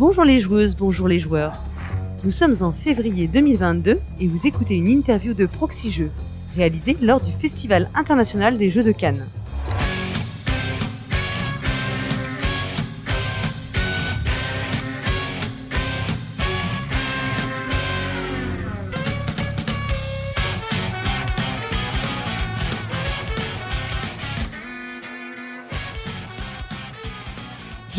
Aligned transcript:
Bonjour 0.00 0.24
les 0.24 0.40
joueuses, 0.40 0.76
bonjour 0.76 1.08
les 1.08 1.18
joueurs. 1.18 1.52
Nous 2.24 2.30
sommes 2.30 2.56
en 2.62 2.72
février 2.72 3.28
2022 3.28 4.00
et 4.18 4.26
vous 4.26 4.46
écoutez 4.46 4.76
une 4.76 4.88
interview 4.88 5.34
de 5.34 5.44
Proxy 5.44 5.90
Jeux, 5.90 6.10
réalisée 6.56 6.96
lors 7.02 7.20
du 7.20 7.32
Festival 7.32 7.86
international 7.94 8.56
des 8.56 8.70
Jeux 8.70 8.82
de 8.82 8.92
Cannes. 8.92 9.26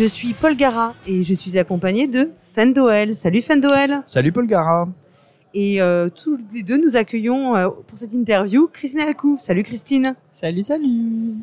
Je 0.02 0.08
suis 0.08 0.34
Paul 0.34 0.56
Gara 0.56 0.96
et 1.06 1.24
je 1.24 1.32
suis 1.36 1.60
accompagnée 1.60 2.08
de 2.08 2.32
Fendoel. 2.56 3.16
Salut 3.16 3.44
Fendoel. 3.44 4.02
Salut 4.08 4.32
Paul 4.32 4.48
Gara. 4.48 4.88
Et 5.54 5.80
euh, 5.80 6.10
tous 6.10 6.40
les 6.52 6.64
deux, 6.64 6.84
nous 6.84 6.96
accueillons 6.96 7.56
euh, 7.56 7.70
pour 7.70 8.00
cette 8.00 8.12
interview 8.12 8.68
Christine 8.68 9.02
Alcouf. 9.02 9.40
Salut 9.42 9.62
Christine. 9.62 10.16
Salut, 10.32 10.64
salut. 10.64 11.36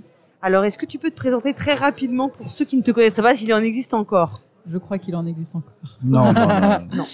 Alors, 0.43 0.65
est-ce 0.65 0.77
que 0.77 0.87
tu 0.87 0.99
peux 0.99 1.11
te 1.11 1.15
présenter 1.15 1.55
très 1.55 1.75
rapidement 1.75 2.29
pour 2.29 2.45
ceux 2.45 2.65
qui 2.65 2.77
ne 2.77 2.83
te 2.83 2.91
connaîtraient 2.91 3.23
pas, 3.23 3.37
s'il 3.37 3.55
en 3.55 3.63
existe 3.63 3.95
encore? 3.95 4.43
Je 4.69 4.77
crois 4.77 4.99
qu'il 4.99 5.15
en 5.15 5.25
existe 5.25 5.55
encore. 5.55 5.97
Non, 6.03 6.33
non, 6.33 6.49
non. 6.49 6.89
Non. 6.97 7.05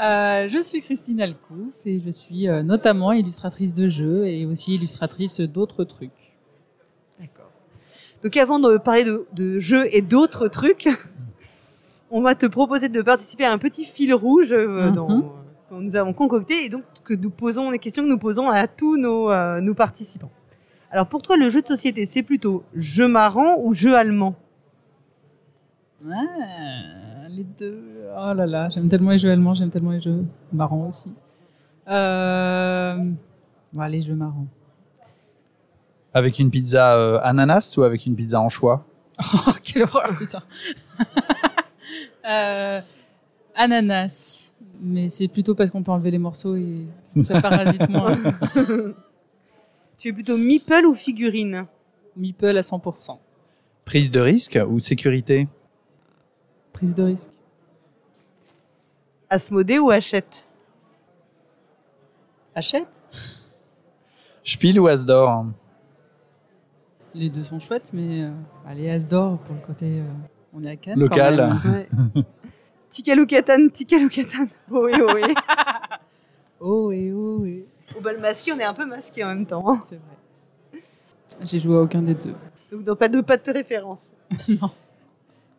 Euh, 0.00 0.48
je 0.48 0.62
suis 0.62 0.80
Christine 0.80 1.20
Alcouf 1.20 1.74
et 1.84 1.98
je 1.98 2.08
suis 2.08 2.48
euh, 2.48 2.62
notamment 2.62 3.12
illustratrice 3.12 3.74
de 3.74 3.86
jeux 3.86 4.26
et 4.26 4.46
aussi 4.46 4.76
illustratrice 4.76 5.40
d'autres 5.40 5.84
trucs. 5.84 6.29
Donc, 8.22 8.36
avant 8.36 8.58
de 8.58 8.76
parler 8.76 9.04
de, 9.04 9.26
de 9.32 9.58
jeux 9.58 9.84
et 9.94 10.02
d'autres 10.02 10.48
trucs, 10.48 10.88
on 12.10 12.20
va 12.22 12.34
te 12.34 12.46
proposer 12.46 12.88
de 12.88 13.00
participer 13.02 13.44
à 13.44 13.52
un 13.52 13.58
petit 13.58 13.84
fil 13.84 14.12
rouge 14.14 14.52
euh, 14.52 14.88
Mhm. 14.88 14.94
dans, 14.94 15.20
que 15.70 15.74
nous 15.74 15.96
avons 15.96 16.12
concocté 16.12 16.64
et 16.64 16.68
donc 16.68 16.82
que 17.04 17.14
nous 17.14 17.30
posons 17.30 17.70
les 17.70 17.78
questions 17.78 18.02
que 18.02 18.08
nous 18.08 18.18
posons 18.18 18.50
à 18.50 18.66
tous 18.66 18.96
nos, 18.96 19.30
euh, 19.30 19.60
nos 19.60 19.74
participants. 19.74 20.30
Alors, 20.90 21.06
pour 21.06 21.22
toi, 21.22 21.36
le 21.36 21.48
jeu 21.50 21.62
de 21.62 21.66
société, 21.66 22.04
c'est 22.06 22.22
plutôt 22.24 22.64
jeu 22.74 23.06
marrant 23.08 23.56
ou 23.62 23.74
jeu 23.74 23.94
allemand? 23.94 24.34
Ah, 26.10 27.28
les 27.28 27.44
deux. 27.44 27.80
Oh 28.18 28.32
là 28.34 28.46
là, 28.46 28.68
j'aime 28.70 28.88
tellement 28.88 29.10
les 29.10 29.18
jeux 29.18 29.30
allemands, 29.30 29.54
j'aime 29.54 29.70
tellement 29.70 29.92
les 29.92 30.00
jeux 30.00 30.24
marrants 30.52 30.88
aussi. 30.88 31.12
Euh... 31.88 32.96
Bon, 33.72 33.84
les 33.84 34.02
jeux 34.02 34.14
marrants. 34.14 34.46
Avec 36.12 36.38
une 36.38 36.50
pizza 36.50 36.96
euh, 36.96 37.20
ananas 37.22 37.76
ou 37.76 37.82
avec 37.82 38.06
une 38.06 38.16
pizza 38.16 38.40
anchois? 38.40 38.84
Oh, 39.46 39.52
quelle 39.62 39.82
horreur, 39.82 40.16
putain. 40.16 40.42
euh, 42.28 42.80
ananas. 43.54 44.54
Mais 44.80 45.08
c'est 45.08 45.28
plutôt 45.28 45.54
parce 45.54 45.70
qu'on 45.70 45.82
peut 45.82 45.92
enlever 45.92 46.10
les 46.10 46.18
morceaux 46.18 46.56
et 46.56 46.86
ça 47.22 47.40
parasite 47.40 47.88
moins. 47.88 48.18
Tu 50.00 50.08
es 50.08 50.12
plutôt 50.14 50.38
meeple 50.38 50.86
ou 50.86 50.94
figurine? 50.94 51.66
Meeple 52.16 52.56
à 52.56 52.62
100%. 52.62 53.18
Prise 53.84 54.10
de 54.10 54.20
risque 54.20 54.58
ou 54.66 54.80
sécurité? 54.80 55.46
Prise 56.72 56.94
de 56.94 57.02
risque. 57.02 57.30
Asmodée 59.28 59.78
ou 59.78 59.90
Hachette? 59.90 60.48
Achète. 62.54 63.04
Spiel 64.42 64.80
ou 64.80 64.86
Asdor 64.86 65.44
Les 67.14 67.28
deux 67.30 67.42
sont 67.44 67.58
chouettes, 67.58 67.90
mais 67.92 68.22
euh, 68.24 68.30
allez, 68.66 68.88
Asdor 68.90 69.38
pour 69.38 69.54
le 69.54 69.60
côté. 69.66 69.86
euh, 70.00 70.04
on 70.54 70.62
est 70.64 70.70
à 70.70 70.76
Cannes. 70.76 70.98
Local. 70.98 71.58
quand 71.62 71.68
même. 71.70 71.86
Ouais. 72.14 72.22
Tikal 72.90 73.20
ou 73.20 73.26
Katan, 73.26 73.68
Tikal 73.72 74.04
ou 74.04 74.08
Katan. 74.08 74.46
Oh 74.70 74.82
oui, 74.86 74.92
oh 75.00 75.10
oui. 75.14 75.22
Oh 76.62 76.92
et 76.92 77.10
oh 77.12 77.44
et. 77.46 77.64
Au 77.96 78.00
bal 78.00 78.18
masqué, 78.20 78.52
on 78.52 78.58
est 78.58 78.64
un 78.64 78.74
peu 78.74 78.84
masqué 78.84 79.24
en 79.24 79.28
même 79.28 79.46
temps. 79.46 79.64
hein. 79.68 79.78
C'est 79.82 79.96
vrai. 79.96 80.82
J'ai 81.46 81.58
joué 81.58 81.76
à 81.76 81.80
aucun 81.80 82.02
des 82.02 82.14
deux. 82.14 82.34
Donc, 82.70 82.84
donc 82.84 82.98
pas 82.98 83.08
de, 83.08 83.20
pas 83.22 83.36
de 83.36 83.50
référence. 83.52 84.12
Non. 84.48 84.70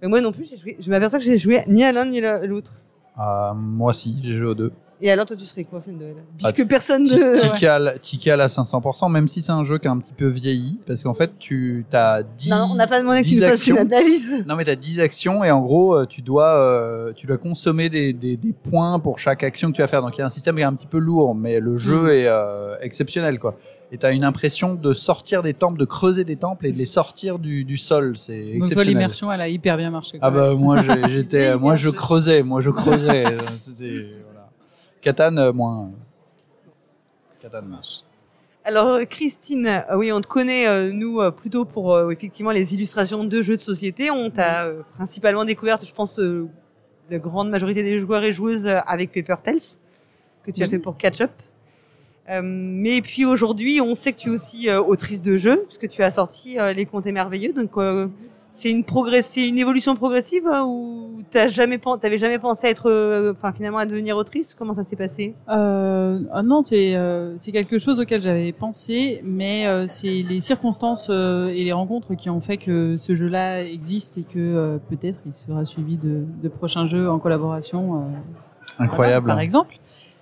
Mais 0.01 0.07
moi 0.07 0.19
non 0.21 0.31
plus, 0.31 0.45
j'ai 0.49 0.57
joué, 0.57 0.77
je 0.79 0.89
m'aperçois 0.89 1.19
que 1.19 1.25
j'ai 1.25 1.37
joué 1.37 1.61
ni 1.67 1.83
à 1.83 1.91
l'un 1.91 2.05
ni 2.05 2.23
à 2.25 2.43
l'autre. 2.45 2.73
Euh, 3.19 3.53
Moi 3.53 3.89
aussi, 3.91 4.17
j'ai 4.21 4.33
joué 4.37 4.47
aux 4.47 4.55
deux. 4.55 4.71
Et 5.03 5.09
alors, 5.11 5.25
toi, 5.25 5.35
tu 5.35 5.45
serais 5.45 5.63
quoi, 5.63 5.81
Fendel 5.81 6.15
Puisque 6.37 6.65
personne 6.67 7.03
ne. 7.03 7.41
Tikal, 7.41 7.97
Tikal 8.01 8.39
à 8.39 8.45
500%, 8.47 9.11
même 9.11 9.27
si 9.27 9.41
c'est 9.41 9.51
un 9.51 9.63
jeu 9.63 9.79
qui 9.79 9.87
a 9.87 9.91
un 9.91 9.97
petit 9.97 10.13
peu 10.13 10.27
vieilli, 10.27 10.77
parce 10.85 11.01
qu'en 11.01 11.15
fait, 11.15 11.31
tu 11.39 11.85
as 11.91 12.21
10, 12.23 12.51
Non, 12.51 12.67
on 12.71 12.75
n'a 12.75 12.85
pas 12.87 12.99
demandé 12.99 13.21
que 13.21 13.27
tu 13.27 13.31
10 13.35 13.41
nous 13.41 13.47
fasses 13.47 13.67
une 13.67 13.77
actions. 13.79 13.95
analyse. 13.97 14.43
Non, 14.47 14.55
mais 14.55 14.63
tu 14.65 14.69
as 14.71 14.75
10 14.75 14.99
actions 14.99 15.43
et 15.43 15.49
en 15.49 15.61
gros, 15.61 15.95
euh, 15.95 16.05
tu 16.05 16.21
dois, 16.21 16.53
euh, 16.55 17.13
tu 17.15 17.25
dois 17.25 17.37
consommer 17.37 17.89
des, 17.89 18.13
des, 18.13 18.37
des 18.37 18.53
points 18.53 18.99
pour 18.99 19.17
chaque 19.17 19.43
action 19.43 19.71
que 19.71 19.75
tu 19.77 19.81
vas 19.81 19.87
faire. 19.87 20.01
Donc, 20.03 20.15
il 20.17 20.19
y 20.19 20.21
a 20.21 20.25
un 20.27 20.29
système 20.29 20.55
qui 20.55 20.61
est 20.61 20.65
un 20.65 20.75
petit 20.75 20.85
peu 20.87 20.99
lourd, 20.99 21.33
mais 21.33 21.59
le 21.59 21.77
jeu 21.77 22.03
Mhm. 22.03 22.09
est 22.09 22.27
euh, 22.27 22.75
exceptionnel, 22.81 23.39
quoi. 23.39 23.57
Et 23.93 23.97
tu 23.97 24.05
as 24.05 24.11
une 24.11 24.23
impression 24.23 24.75
de 24.75 24.93
sortir 24.93 25.41
des 25.43 25.53
temples, 25.53 25.77
de 25.77 25.83
creuser 25.83 26.23
des 26.23 26.37
temples 26.37 26.65
et 26.65 26.71
de 26.71 26.77
les 26.77 26.85
sortir 26.85 27.39
du, 27.39 27.65
du 27.65 27.75
sol. 27.75 28.15
C'est 28.15 28.37
Donc 28.37 28.45
toi, 28.45 28.55
exceptionnel. 28.59 28.87
l'immersion, 28.87 29.31
elle 29.33 29.41
a 29.41 29.49
hyper 29.49 29.75
bien 29.75 29.89
marché. 29.91 30.17
Ah 30.21 30.31
quoi. 30.31 30.51
bah 30.51 30.53
moi 30.55 30.77
j'étais 31.09 31.57
moi 31.59 31.75
je 31.75 31.89
creusais 31.89 32.41
moi 32.41 32.61
je 32.61 32.69
creusais 32.69 33.25
c'était 33.67 34.05
voilà. 35.03 35.13
Catan 35.17 35.37
euh, 35.37 35.51
moins 35.53 35.91
Catan 37.41 37.63
marche. 37.63 38.03
Alors, 38.63 38.87
euh, 38.89 39.05
Christine, 39.05 39.65
euh, 39.65 39.97
oui, 39.97 40.11
on 40.11 40.21
te 40.21 40.27
connaît, 40.27 40.67
euh, 40.67 40.91
nous, 40.93 41.19
euh, 41.19 41.31
plutôt 41.31 41.65
pour 41.65 41.95
euh, 41.95 42.11
effectivement 42.11 42.51
les 42.51 42.75
illustrations 42.75 43.23
de 43.23 43.41
jeux 43.41 43.55
de 43.55 43.61
société. 43.61 44.11
On 44.11 44.29
t'a 44.29 44.65
euh, 44.65 44.81
principalement 44.95 45.45
découverte, 45.45 45.83
je 45.83 45.93
pense, 45.93 46.19
euh, 46.19 46.47
la 47.09 47.17
grande 47.17 47.49
majorité 47.49 47.81
des 47.81 47.97
joueurs 47.99 48.23
et 48.23 48.31
joueuses 48.31 48.67
euh, 48.67 48.79
avec 48.85 49.11
Paper 49.11 49.41
Tales, 49.43 49.79
que 50.43 50.51
tu 50.51 50.61
as 50.61 50.69
fait 50.69 50.77
pour 50.77 50.95
Catch 50.95 51.21
Up. 51.21 51.31
Euh, 52.29 52.41
mais 52.43 53.01
puis 53.01 53.25
aujourd'hui, 53.25 53.81
on 53.81 53.95
sait 53.95 54.13
que 54.13 54.19
tu 54.19 54.29
es 54.29 54.31
aussi 54.31 54.69
euh, 54.69 54.79
autrice 54.79 55.23
de 55.23 55.37
jeux, 55.37 55.63
puisque 55.65 55.89
tu 55.89 56.03
as 56.03 56.11
sorti 56.11 56.59
euh, 56.59 56.71
Les 56.71 56.85
Contes 56.85 57.05
Merveilleux. 57.05 57.53
Donc, 57.53 57.71
euh, 57.77 58.07
c'est 58.51 58.69
une, 58.71 58.83
c'est 59.21 59.47
une 59.47 59.57
évolution 59.57 59.95
progressive 59.95 60.45
euh, 60.47 60.63
ou 60.63 61.17
t'as 61.29 61.47
jamais, 61.47 61.79
t'avais 62.01 62.17
jamais 62.17 62.39
pensé 62.39 62.67
à 62.67 62.69
être, 62.69 62.89
euh, 62.89 63.33
finalement, 63.55 63.77
à 63.77 63.85
devenir 63.85 64.17
autrice? 64.17 64.53
Comment 64.53 64.73
ça 64.73 64.83
s'est 64.83 64.95
passé? 64.95 65.35
Euh, 65.49 66.19
ah 66.33 66.43
non, 66.43 66.61
c'est 66.61 66.95
euh, 66.95 67.33
c'est 67.37 67.51
quelque 67.51 67.77
chose 67.77 67.99
auquel 67.99 68.21
j'avais 68.21 68.51
pensé, 68.51 69.21
mais 69.23 69.67
euh, 69.67 69.85
c'est 69.87 70.23
les 70.27 70.39
circonstances 70.39 71.07
euh, 71.09 71.47
et 71.47 71.63
les 71.63 71.71
rencontres 71.71 72.13
qui 72.15 72.29
ont 72.29 72.41
fait 72.41 72.57
que 72.57 72.97
ce 72.97 73.15
jeu-là 73.15 73.63
existe 73.63 74.17
et 74.17 74.23
que 74.23 74.37
euh, 74.39 74.77
peut-être 74.89 75.19
il 75.25 75.33
sera 75.33 75.63
suivi 75.65 75.97
de, 75.97 76.25
de 76.43 76.49
prochains 76.49 76.85
jeux 76.85 77.09
en 77.09 77.19
collaboration. 77.19 77.95
euh, 77.95 78.03
Incroyable. 78.79 79.25
Voilà, 79.25 79.35
par 79.37 79.41
exemple. 79.41 79.75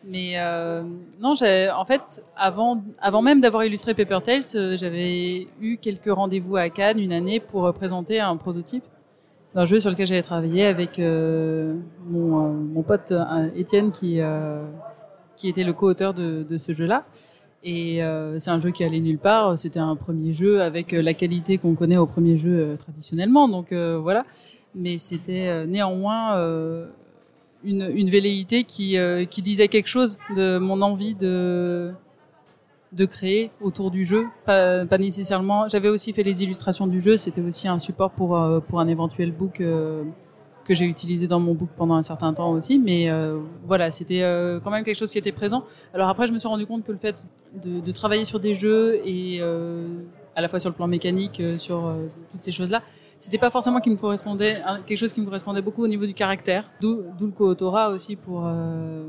Mais 0.04 0.34
euh, 0.36 0.84
non, 1.20 1.34
en 1.34 1.86
fait 1.86 2.24
avant 2.38 2.82
avant 3.00 3.22
même 3.22 3.42
d'avoir 3.42 3.64
illustré 3.66 3.94
Paper 3.94 4.20
Tales, 4.26 4.42
euh, 4.56 4.78
j'avais 4.78 5.48
eu 5.60 5.78
quelques 5.78 6.12
rendez-vous 6.12 6.56
à 6.56 6.70
Cannes 6.70 7.00
une 7.00 7.12
année 7.12 7.40
pour 7.40 7.66
euh, 7.66 7.72
présenter 7.74 8.20
un 8.20 8.38
prototype 8.38 8.84
d'un 9.54 9.66
jeu 9.66 9.80
sur 9.80 9.90
lequel 9.90 10.06
j'avais 10.06 10.22
travaillé 10.22 10.66
avec 10.66 11.00
mon, 11.00 12.84
pote 12.84 13.12
Étienne 13.56 13.92
qui 13.92 14.20
qui 15.36 15.50
était 15.50 15.64
le 15.64 15.74
co-auteur 15.74 16.14
de, 16.14 16.46
de 16.48 16.58
ce 16.60 16.72
jeu-là. 16.72 17.06
Et 17.64 18.00
c'est 18.38 18.52
un 18.52 18.60
jeu 18.60 18.70
qui 18.70 18.84
allait 18.84 19.00
nulle 19.00 19.18
part. 19.18 19.58
C'était 19.58 19.80
un 19.80 19.96
premier 19.96 20.34
jeu 20.34 20.62
avec 20.62 20.92
la 20.92 21.16
qualité 21.16 21.58
qu'on 21.58 21.74
connaît 21.74 21.98
au 21.98 22.06
premier 22.06 22.38
jeu 22.38 22.78
traditionnellement. 22.78 23.50
Donc 23.50 23.74
voilà. 23.74 24.24
Mais 24.76 24.98
c'était 24.98 25.66
néanmoins 25.66 26.36
une, 27.64 28.10
velléité 28.10 28.64
qui, 28.64 28.98
euh, 28.98 29.26
qui 29.26 29.42
disait 29.42 29.68
quelque 29.68 29.88
chose 29.88 30.18
de 30.36 30.58
mon 30.58 30.82
envie 30.82 31.16
de, 31.16 31.92
de 32.94 33.06
créer 33.06 33.52
autour 33.62 33.92
du 33.92 34.04
jeu. 34.04 34.28
Pas, 34.46 34.86
nécessairement. 34.98 35.68
J'avais 35.68 35.90
aussi 35.90 36.14
fait 36.14 36.24
les 36.24 36.44
illustrations 36.44 36.88
du 36.88 37.02
jeu. 37.02 37.18
C'était 37.18 37.42
aussi 37.42 37.68
un 37.68 37.78
support 37.78 38.12
pour, 38.12 38.38
euh, 38.38 38.60
pour 38.60 38.80
un 38.80 38.88
éventuel 38.88 39.32
book 39.32 39.62
euh, 39.62 40.04
que 40.66 40.74
j'ai 40.74 40.86
utilisé 40.86 41.28
dans 41.28 41.40
mon 41.40 41.54
book 41.54 41.70
pendant 41.76 41.96
un 41.96 42.02
certain 42.02 42.34
temps 42.34 42.52
aussi. 42.52 42.80
Mais 42.80 43.10
voilà, 43.66 43.90
c'était 43.90 44.22
quand 44.64 44.70
même 44.70 44.84
quelque 44.84 45.00
chose 45.00 45.12
qui 45.12 45.18
était 45.18 45.32
présent. 45.32 45.64
Alors 45.96 46.10
après, 46.10 46.28
je 46.28 46.32
me 46.32 46.38
suis 46.38 46.48
rendu 46.48 46.68
compte 46.68 46.86
que 46.86 46.92
le 46.92 47.00
fait 47.00 47.28
de, 47.64 47.80
de 47.80 47.92
travailler 47.92 48.24
sur 48.24 48.40
des 48.40 48.54
jeux 48.54 49.02
et 49.04 49.42
à 49.42 50.42
la 50.42 50.48
fois 50.48 50.60
sur 50.60 50.70
le 50.70 50.76
plan 50.76 50.86
mécanique, 50.86 51.42
sur 51.58 51.92
toutes 52.32 52.44
ces 52.44 52.52
choses-là, 52.52 52.84
c'était 53.20 53.38
pas 53.38 53.52
forcément 53.52 53.82
qui 53.82 53.90
me 53.90 53.98
correspondait, 53.98 54.62
hein, 54.66 54.80
quelque 54.88 54.98
chose 54.98 55.12
qui 55.12 55.20
me 55.20 55.26
correspondait 55.26 55.62
beaucoup 55.62 55.84
au 55.84 55.88
niveau 55.88 56.06
du 56.06 56.14
caractère. 56.14 56.72
D'où 56.80 57.04
le 57.20 57.32
co-autorat 57.32 57.90
aussi 57.90 58.16
pour, 58.16 58.44
euh, 58.46 59.04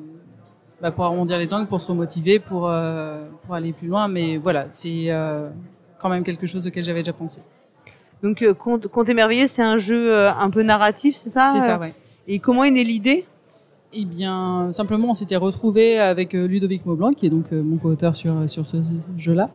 bah, 0.83 0.91
pour 0.91 1.05
arrondir 1.05 1.39
les 1.39 1.55
angles, 1.55 1.69
pour 1.69 1.81
se 1.81 1.87
remotiver, 1.87 2.41
pour, 2.41 2.69
euh, 2.69 3.29
pour 3.45 3.55
aller 3.55 3.73
plus 3.73 3.87
loin. 3.87 4.09
Mais 4.09 4.37
voilà, 4.37 4.67
c'est 4.71 5.05
euh, 5.07 5.49
quand 5.99 6.09
même 6.09 6.25
quelque 6.25 6.49
chose 6.49 6.67
auquel 6.67 6.83
j'avais 6.83 7.01
déjà 7.01 7.13
pensé. 7.13 7.41
Donc, 8.21 8.45
Conte, 8.55 8.89
Conte 8.89 9.09
émerveillé, 9.09 9.47
c'est 9.47 9.63
un 9.63 9.79
jeu 9.79 10.15
un 10.15 10.51
peu 10.51 10.63
narratif, 10.63 11.17
c'est 11.17 11.31
ça 11.31 11.53
c'est 11.55 11.63
ça, 11.63 11.79
ouais. 11.79 11.95
Et 12.27 12.39
comment 12.39 12.65
est 12.65 12.71
née 12.71 12.85
l'idée? 12.85 13.25
Eh 13.93 14.05
bien, 14.05 14.71
simplement, 14.73 15.11
on 15.11 15.15
s'était 15.15 15.37
retrouvé 15.37 15.99
avec 15.99 16.35
Ludovic 16.35 16.85
Maublanc, 16.85 17.13
qui 17.13 17.27
est 17.27 17.31
donc 17.31 17.51
mon 17.53 17.77
co-auteur 17.77 18.15
sur, 18.15 18.49
sur 18.49 18.67
ce 18.67 18.77
jeu-là, 19.17 19.51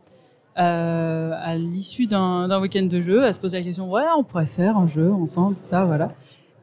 euh, 0.58 1.32
à 1.38 1.54
l'issue 1.56 2.06
d'un 2.06 2.60
week-end 2.60 2.84
de 2.84 3.00
jeu, 3.02 3.24
à 3.24 3.32
se 3.34 3.40
poser 3.40 3.58
la 3.58 3.64
question, 3.64 3.90
ouais, 3.90 4.04
on 4.16 4.24
pourrait 4.24 4.46
faire 4.46 4.78
un 4.78 4.86
jeu 4.86 5.12
ensemble, 5.12 5.54
tout 5.54 5.62
ça, 5.62 5.84
voilà. 5.84 6.08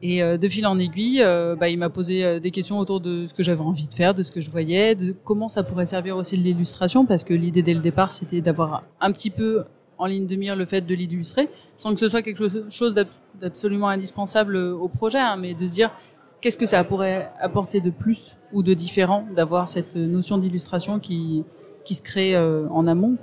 Et 0.02 0.20
euh, 0.20 0.36
de 0.36 0.48
fil 0.48 0.66
en 0.66 0.78
aiguille, 0.80 1.22
euh, 1.22 1.54
bah, 1.54 1.68
il 1.68 1.78
m'a 1.78 1.90
posé 1.90 2.40
des 2.40 2.50
questions 2.50 2.78
autour 2.80 3.00
de 3.00 3.26
ce 3.26 3.34
que 3.34 3.44
j'avais 3.44 3.60
envie 3.60 3.86
de 3.86 3.94
faire, 3.94 4.12
de 4.12 4.22
ce 4.22 4.32
que 4.32 4.40
je 4.40 4.50
voyais, 4.50 4.96
de 4.96 5.14
comment 5.24 5.46
ça 5.46 5.62
pourrait 5.62 5.86
servir 5.86 6.16
aussi 6.16 6.36
de 6.36 6.42
l'illustration, 6.42 7.06
parce 7.06 7.22
que 7.22 7.34
l'idée 7.34 7.62
dès 7.62 7.72
le 7.72 7.80
départ, 7.80 8.10
c'était 8.10 8.40
d'avoir 8.40 8.82
un 9.00 9.12
petit 9.12 9.30
peu 9.30 9.62
en 9.96 10.06
ligne 10.06 10.26
de 10.26 10.34
mire 10.34 10.56
le 10.56 10.64
fait 10.64 10.80
de 10.80 10.94
l'illustrer, 10.94 11.48
sans 11.76 11.94
que 11.94 12.00
ce 12.00 12.08
soit 12.08 12.22
quelque 12.22 12.68
chose 12.70 12.96
d'absolument 13.40 13.88
indispensable 13.88 14.56
au 14.56 14.88
projet, 14.88 15.20
hein, 15.20 15.36
mais 15.36 15.54
de 15.54 15.66
se 15.66 15.74
dire 15.74 15.92
qu'est-ce 16.40 16.56
que 16.56 16.66
ça 16.66 16.82
pourrait 16.82 17.30
apporter 17.40 17.80
de 17.80 17.90
plus 17.90 18.36
ou 18.52 18.64
de 18.64 18.74
différent 18.74 19.24
d'avoir 19.36 19.68
cette 19.68 19.94
notion 19.94 20.36
d'illustration 20.36 20.98
qui, 20.98 21.44
se 21.84 22.02
crée 22.02 22.36
en 22.36 22.88
amont. 22.88 23.16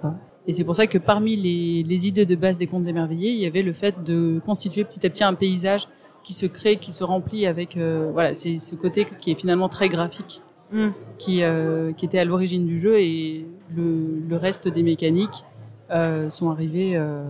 Et 0.47 0.53
c'est 0.53 0.63
pour 0.63 0.75
ça 0.75 0.87
que 0.87 0.97
parmi 0.97 1.35
les, 1.35 1.83
les 1.83 2.07
idées 2.07 2.25
de 2.25 2.35
base 2.35 2.57
des 2.57 2.67
contes 2.67 2.87
émerveillés, 2.87 3.31
il 3.31 3.39
y 3.39 3.45
avait 3.45 3.61
le 3.61 3.73
fait 3.73 4.03
de 4.03 4.41
constituer 4.43 4.83
petit 4.83 5.05
à 5.05 5.09
petit 5.09 5.23
un 5.23 5.33
paysage 5.33 5.87
qui 6.23 6.33
se 6.33 6.45
crée, 6.45 6.77
qui 6.77 6.93
se 6.93 7.03
remplit 7.03 7.45
avec 7.45 7.77
euh, 7.77 8.09
voilà, 8.11 8.33
c'est 8.33 8.57
ce 8.57 8.75
côté 8.75 9.07
qui 9.19 9.31
est 9.31 9.35
finalement 9.35 9.69
très 9.69 9.89
graphique, 9.89 10.41
mm. 10.71 10.87
qui 11.17 11.43
euh, 11.43 11.93
qui 11.93 12.05
était 12.05 12.19
à 12.19 12.25
l'origine 12.25 12.65
du 12.65 12.79
jeu 12.79 12.99
et 12.99 13.45
le, 13.75 14.19
le 14.27 14.35
reste 14.37 14.67
des 14.67 14.83
mécaniques 14.83 15.45
euh, 15.91 16.29
sont 16.29 16.49
arrivés 16.49 16.95
euh, 16.95 17.23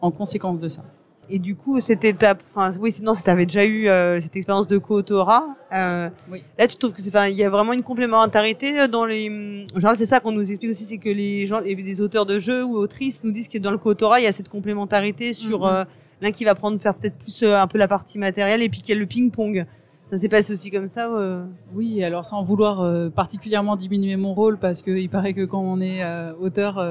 en 0.00 0.10
conséquence 0.10 0.60
de 0.60 0.68
ça. 0.68 0.82
Et 1.30 1.38
du 1.38 1.54
coup, 1.54 1.80
cette 1.80 2.04
étape, 2.04 2.42
enfin 2.50 2.74
oui, 2.78 2.90
sinon, 2.90 3.14
si 3.14 3.22
tu 3.22 3.30
avais 3.30 3.46
déjà 3.46 3.64
eu 3.64 3.88
euh, 3.88 4.20
cette 4.20 4.34
expérience 4.34 4.66
de 4.66 4.78
Kotora, 4.78 5.46
euh, 5.72 6.08
oui. 6.30 6.42
là, 6.58 6.66
tu 6.66 6.76
trouves 6.76 6.92
que 6.92 7.00
c'est, 7.00 7.10
enfin, 7.10 7.28
il 7.28 7.36
y 7.36 7.44
a 7.44 7.50
vraiment 7.50 7.72
une 7.72 7.82
complémentarité 7.82 8.88
dans 8.88 9.04
les. 9.06 9.66
Genre, 9.76 9.94
c'est 9.96 10.06
ça 10.06 10.20
qu'on 10.20 10.32
nous 10.32 10.50
explique 10.50 10.70
aussi, 10.70 10.84
c'est 10.84 10.98
que 10.98 11.08
les 11.08 11.46
gens, 11.46 11.60
les 11.60 12.00
auteurs 12.00 12.26
de 12.26 12.38
jeux 12.38 12.64
ou 12.64 12.76
autrices 12.76 13.22
nous 13.24 13.32
disent 13.32 13.48
que 13.48 13.58
dans 13.58 13.70
le 13.70 13.78
Kotora, 13.78 14.20
il 14.20 14.24
y 14.24 14.26
a 14.26 14.32
cette 14.32 14.48
complémentarité 14.48 15.32
sur 15.34 15.66
mm-hmm 15.66 15.86
l'un 16.20 16.30
qui 16.32 16.44
va 16.44 16.54
prendre 16.54 16.80
faire 16.80 16.94
peut-être 16.94 17.16
plus 17.16 17.42
euh, 17.42 17.58
un 17.58 17.66
peu 17.66 17.78
la 17.78 17.88
partie 17.88 18.18
matérielle 18.18 18.62
et 18.62 18.68
puis 18.68 18.80
qu'il 18.80 18.94
y 18.94 18.98
a 18.98 19.00
le 19.00 19.06
ping-pong. 19.06 19.66
Ça 20.10 20.18
s'est 20.18 20.28
passé 20.28 20.52
aussi 20.52 20.72
comme 20.72 20.88
ça 20.88 21.08
euh 21.14 21.44
Oui, 21.72 22.02
alors 22.02 22.24
sans 22.24 22.42
vouloir 22.42 22.80
euh, 22.80 23.10
particulièrement 23.10 23.76
diminuer 23.76 24.16
mon 24.16 24.34
rôle, 24.34 24.58
parce 24.58 24.82
qu'il 24.82 25.08
paraît 25.08 25.34
que 25.34 25.44
quand 25.44 25.60
on 25.60 25.80
est 25.80 26.04
auteur, 26.40 26.84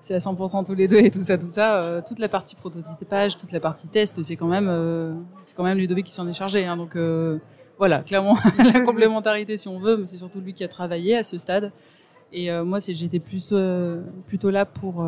c'est 0.00 0.14
à 0.14 0.18
100% 0.18 0.64
tous 0.64 0.74
les 0.74 0.86
deux 0.86 0.98
et 0.98 1.10
tout 1.10 1.24
ça, 1.24 1.36
tout 1.36 1.48
ça. 1.48 2.02
toute 2.06 2.20
la 2.20 2.28
partie 2.28 2.54
prototypage, 2.54 3.38
toute 3.38 3.50
la 3.50 3.60
partie 3.60 3.88
test, 3.88 4.22
c'est 4.22 4.36
quand 4.36 4.46
même, 4.46 4.70
c'est 5.42 5.56
quand 5.56 5.64
même 5.64 5.78
Ludovic 5.78 6.06
qui 6.06 6.14
s'en 6.14 6.28
est 6.28 6.32
chargé. 6.32 6.64
Hein, 6.64 6.76
donc 6.76 6.96
voilà, 7.78 8.02
clairement 8.02 8.36
la 8.58 8.80
complémentarité 8.84 9.56
si 9.56 9.66
on 9.66 9.80
veut, 9.80 9.96
mais 9.96 10.06
c'est 10.06 10.18
surtout 10.18 10.40
lui 10.40 10.54
qui 10.54 10.62
a 10.62 10.68
travaillé 10.68 11.16
à 11.16 11.24
ce 11.24 11.38
stade. 11.38 11.72
Et 12.32 12.52
moi, 12.62 12.78
j'étais 12.78 13.18
plus 13.18 13.52
plutôt 14.28 14.50
là 14.50 14.64
pour 14.64 15.04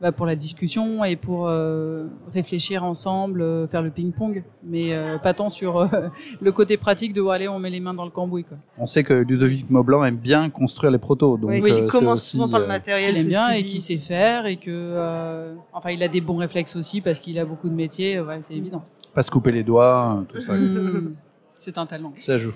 bah, 0.00 0.12
pour 0.12 0.24
la 0.24 0.34
discussion 0.34 1.04
et 1.04 1.14
pour 1.14 1.46
euh, 1.46 2.06
réfléchir 2.32 2.84
ensemble, 2.84 3.42
euh, 3.42 3.66
faire 3.66 3.82
le 3.82 3.90
ping-pong, 3.90 4.42
mais 4.64 4.94
euh, 4.94 5.18
pas 5.18 5.34
tant 5.34 5.50
sur 5.50 5.86
le 6.40 6.52
côté 6.52 6.78
pratique 6.78 7.12
de 7.12 7.20
où 7.20 7.30
aller, 7.30 7.48
on 7.48 7.58
met 7.58 7.68
les 7.68 7.80
mains 7.80 7.92
dans 7.92 8.06
le 8.06 8.10
cambouis. 8.10 8.44
Quoi. 8.44 8.56
On 8.78 8.86
sait 8.86 9.04
que 9.04 9.12
Ludovic 9.12 9.68
Maublanc 9.68 10.02
aime 10.04 10.16
bien 10.16 10.48
construire 10.48 10.90
les 10.90 10.98
protos. 10.98 11.36
Donc, 11.36 11.50
oui, 11.50 11.70
il 11.76 11.86
commence 11.86 12.24
souvent 12.24 12.48
par 12.48 12.60
le 12.60 12.66
matériel. 12.66 13.14
Il 13.14 13.20
aime 13.20 13.28
bien 13.28 13.50
et 13.50 13.62
qui 13.62 13.82
sait 13.82 13.98
faire 13.98 14.46
et 14.46 14.56
que, 14.56 15.54
enfin, 15.74 15.90
il 15.90 16.02
a 16.02 16.08
des 16.08 16.22
bons 16.22 16.36
réflexes 16.36 16.76
aussi 16.76 17.02
parce 17.02 17.18
qu'il 17.18 17.38
a 17.38 17.44
beaucoup 17.44 17.68
de 17.68 17.74
métiers, 17.74 18.20
ouais, 18.20 18.38
c'est 18.40 18.54
évident. 18.54 18.82
Pas 19.12 19.22
se 19.22 19.30
couper 19.30 19.52
les 19.52 19.64
doigts, 19.64 20.24
tout 20.30 20.40
ça. 20.40 20.54
Mmh. 20.54 21.14
c'est 21.58 21.76
un 21.76 21.84
talent. 21.84 22.14
Ça 22.16 22.38
joue. 22.38 22.54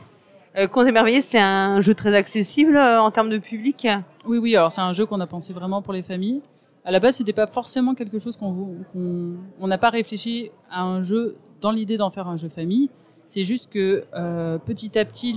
Conte 0.71 0.87
émerveillé, 0.87 1.21
c'est 1.21 1.41
un 1.41 1.81
jeu 1.83 1.95
très 1.95 2.15
accessible 2.15 2.79
en 2.79 3.11
termes 3.11 3.29
de 3.29 3.39
public? 3.39 3.87
Oui, 4.27 4.39
oui. 4.39 4.57
Alors 4.57 4.73
c'est 4.73 4.81
un 4.81 4.93
jeu 4.93 5.05
qu'on 5.05 5.21
a 5.21 5.27
pensé 5.27 5.53
vraiment 5.53 5.83
pour 5.83 5.93
les 5.93 6.03
familles 6.03 6.41
à 6.85 6.91
la 6.91 7.01
base, 7.01 7.17
c'était 7.17 7.33
pas 7.33 7.47
forcément 7.47 7.95
quelque 7.95 8.19
chose 8.19 8.37
qu'on 8.37 8.77
on 8.95 9.67
n'a 9.67 9.79
pas 9.79 9.91
réfléchi 9.91 10.51
à 10.71 10.83
un 10.83 11.03
jeu 11.03 11.37
dans 11.61 11.71
l'idée 11.71 11.97
d'en 11.97 12.11
faire 12.11 12.29
un 12.29 12.37
jeu 12.37 12.49
famille. 12.49 12.91
C'est 13.25 13.43
juste 13.43 13.73
que 13.73 14.05
euh, 14.15 14.59
petit 14.59 14.99
à 14.99 15.05
petit, 15.07 15.33